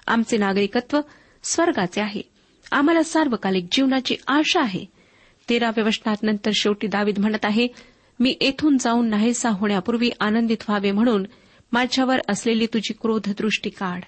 आमचे 0.08 0.38
नागरिकत्व 0.38 1.02
स्वर्गाचे 1.43 2.02
आहे. 2.02 2.21
आम्हाला 2.71 3.04
सार्वकालिक 3.04 3.65
जीवनाची 3.71 4.15
आशा 4.28 4.62
आहे. 4.62 4.86
तेराव्या 5.50 5.84
वचनात 5.84 6.15
नंतर 6.23 6.52
शेवटी 6.56 6.88
दावीद 6.88 7.19
म्हणत 7.19 7.45
आहे 7.45 7.67
मी 8.19 8.36
येथून 8.41 8.78
जाऊन 8.78 9.10
नाहीसा 9.10 9.50
होण्यापूर्वी 9.50 10.10
आनंदित 10.19 10.58
व्हावे 10.67 10.91
म्हणून 10.91 11.26
माझ्यावर 11.71 12.19
असलेली 12.30 12.65
तुझी 12.65 12.93
क्रोधदृष्टी 13.02 13.69
काढ. 13.69 14.02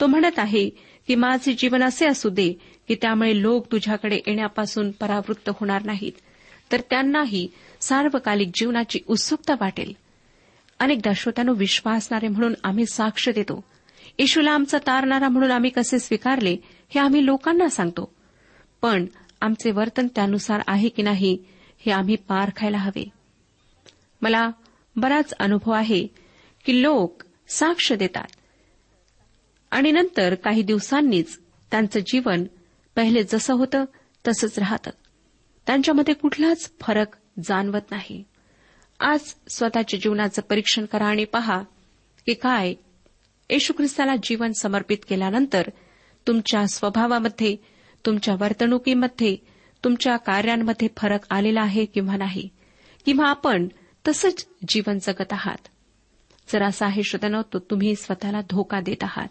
तो 0.00 0.06
म्हणत 0.06 0.38
आहे 0.38 0.70
की 1.06 1.14
माझे 1.14 1.52
जीवन 1.52 1.82
असे 1.82 2.06
असू 2.06 2.28
दे 2.28 2.52
की 2.88 2.94
त्यामुळे 2.94 3.42
लोक 3.42 3.72
तुझ्याकडे 3.72 4.16
येण्यापासून 4.16 4.90
परावृत्त 4.90 5.48
होणार 5.48 5.82
नाहीत. 5.82 6.12
तर 6.72 6.80
त्यांनाही 6.90 7.48
सार्वकालिक 7.80 8.48
जीवनाची 8.54 9.00
उत्सुकता 9.06 9.54
वाटेल. 9.60 9.92
अनेकदा 10.78 11.12
श्रोत्यानो 11.16 11.54
विश्वासणारे 11.54 12.28
म्हणून 12.28 12.54
आम्ही 12.64 12.86
साक्ष 12.86 13.28
देतो. 13.28 13.64
येशूला 14.18 14.50
आमचा 14.50 14.78
तारणारा 14.78 15.28
म्हणून 15.28 15.50
आम्ही 15.50 15.70
कसे 15.70 15.98
स्वीकारले 15.98 16.56
हे 16.88 17.00
आम्ही 17.00 17.26
लोकांना 17.26 17.68
सांगतो. 17.68 18.14
पण 18.82 19.06
आमचे 19.40 19.70
वर्तन 19.70 20.06
त्यानुसार 20.06 20.60
आहे 20.66 20.88
की 20.88 21.02
नाही 21.02 21.38
हे 21.86 21.92
आम्ही 21.92 22.16
पारखायला 22.16 22.78
हवे. 22.78 23.08
मला 24.22 24.50
बराच 24.96 25.34
अनुभव 25.40 25.70
आहे 25.70 26.06
की 26.64 26.82
लोक 26.82 27.22
साक्ष 27.48 27.92
देतात. 27.92 28.37
आणि 29.70 29.92
नंतर 29.92 30.34
काही 30.34 30.62
दिवसांनीच 30.62 31.38
त्यांचं 31.70 32.00
जीवन 32.00 32.44
पहिले 32.96 33.24
जसं 33.24 33.54
होतं 33.54 33.84
तसंच 34.28 34.58
राहतं. 34.58 34.90
त्यांच्यामध्ये 35.66 36.14
कुठलाच 36.14 36.72
फरक 36.80 37.06
जाणवत 37.44 37.90
नाही. 37.90 38.24
आज 39.00 39.20
स्वतःच्या 39.48 40.00
जीवनाचं 40.00 40.42
परीक्षण 40.42 40.84
करा 40.84 41.06
आणि 41.06 41.24
पहा 41.24 41.62
की 42.26 42.34
काय 42.34 42.74
येशू 43.50 43.72
ख्रिस्ताला 43.72 44.14
जीवन 44.22 44.52
समर्पित 44.60 44.98
केल्यानंतर 45.08 45.68
तुमच्या 46.26 46.66
स्वभावामध्ये 46.66 47.56
तुमच्या 48.06 48.34
वर्तणुकीमध्ये 48.34 49.36
तुमच्या 49.84 50.16
कार्यांमध्ये 50.16 50.88
फरक 50.96 51.20
आलेला 51.30 51.60
आहे 51.60 51.84
किंवा 51.84 52.16
नाही 52.16 52.48
किंवा 53.04 53.28
आपण 53.28 53.68
तसंच 54.08 54.46
जीवन 54.68 54.98
जगत 54.98 55.32
आहात. 55.32 55.68
जर 56.52 56.62
असं 56.62 56.86
आहे 56.86 57.02
श्रोतनो 57.02 57.42
तो 57.42 57.58
तुम्ही 57.58 57.94
स्वतःला 57.94 58.40
धोका 58.40 58.80
देत 58.80 59.04
आहात. 59.04 59.28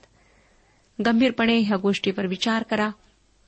गंभीरपणे 1.05 1.57
ह्या 1.57 1.77
गोष्टीवर 1.77 2.25
विचार 2.25 2.63
करा 2.63 2.89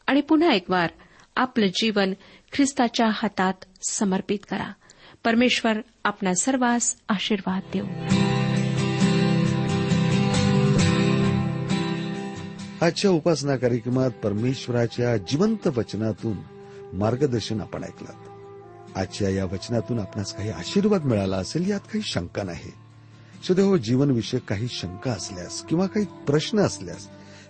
आणि 0.07 0.21
पुन्हा 0.21 0.53
एक 0.53 0.71
वार 0.71 0.89
आपलं 1.35 1.67
जीवन 1.67 2.13
ख्रिस्ताच्या 2.53 3.09
हातात 3.13 3.53
समर्पित 3.89 4.39
करा. 4.51 4.71
परमेश्वर 5.23 5.77
आपला 6.03 6.33
सर्वांस 6.33 6.95
आशीर्वाद 7.09 7.61
देऊ. 7.73 7.85
आजच्या 12.85 13.11
उपासना 13.11 13.55
कार्यक्रमात 13.55 14.11
परमेश्वराच्या 14.11 15.17
जिवंत 15.17 15.67
वचनातून 15.67 16.37
मार्गदर्शन 16.93 17.61
आपण 17.61 17.83
ऐकलं. 17.83 18.13
आजच्या 18.95 19.29
या 19.29 19.45
वचनातून 19.45 19.99
आपणास 19.99 20.35
काही 20.35 20.49
आशीर्वाद 20.49 21.05
मिळाला 21.05 21.37
असेल 21.37 21.69
यात 21.69 21.79
काही 21.79 22.01
शंका 22.01 22.43
नाही. 22.43 22.71
सुदैव 23.47 23.67
हो 23.67 23.77
जीवनविषयक 23.77 24.41
काही 24.41 24.67
शंका 24.69 25.11
असल्यास 25.11 25.61
किंवा 25.61 25.87
काही 25.87 26.05
प्रश्न 26.27 26.59
असल्यास 26.59 27.07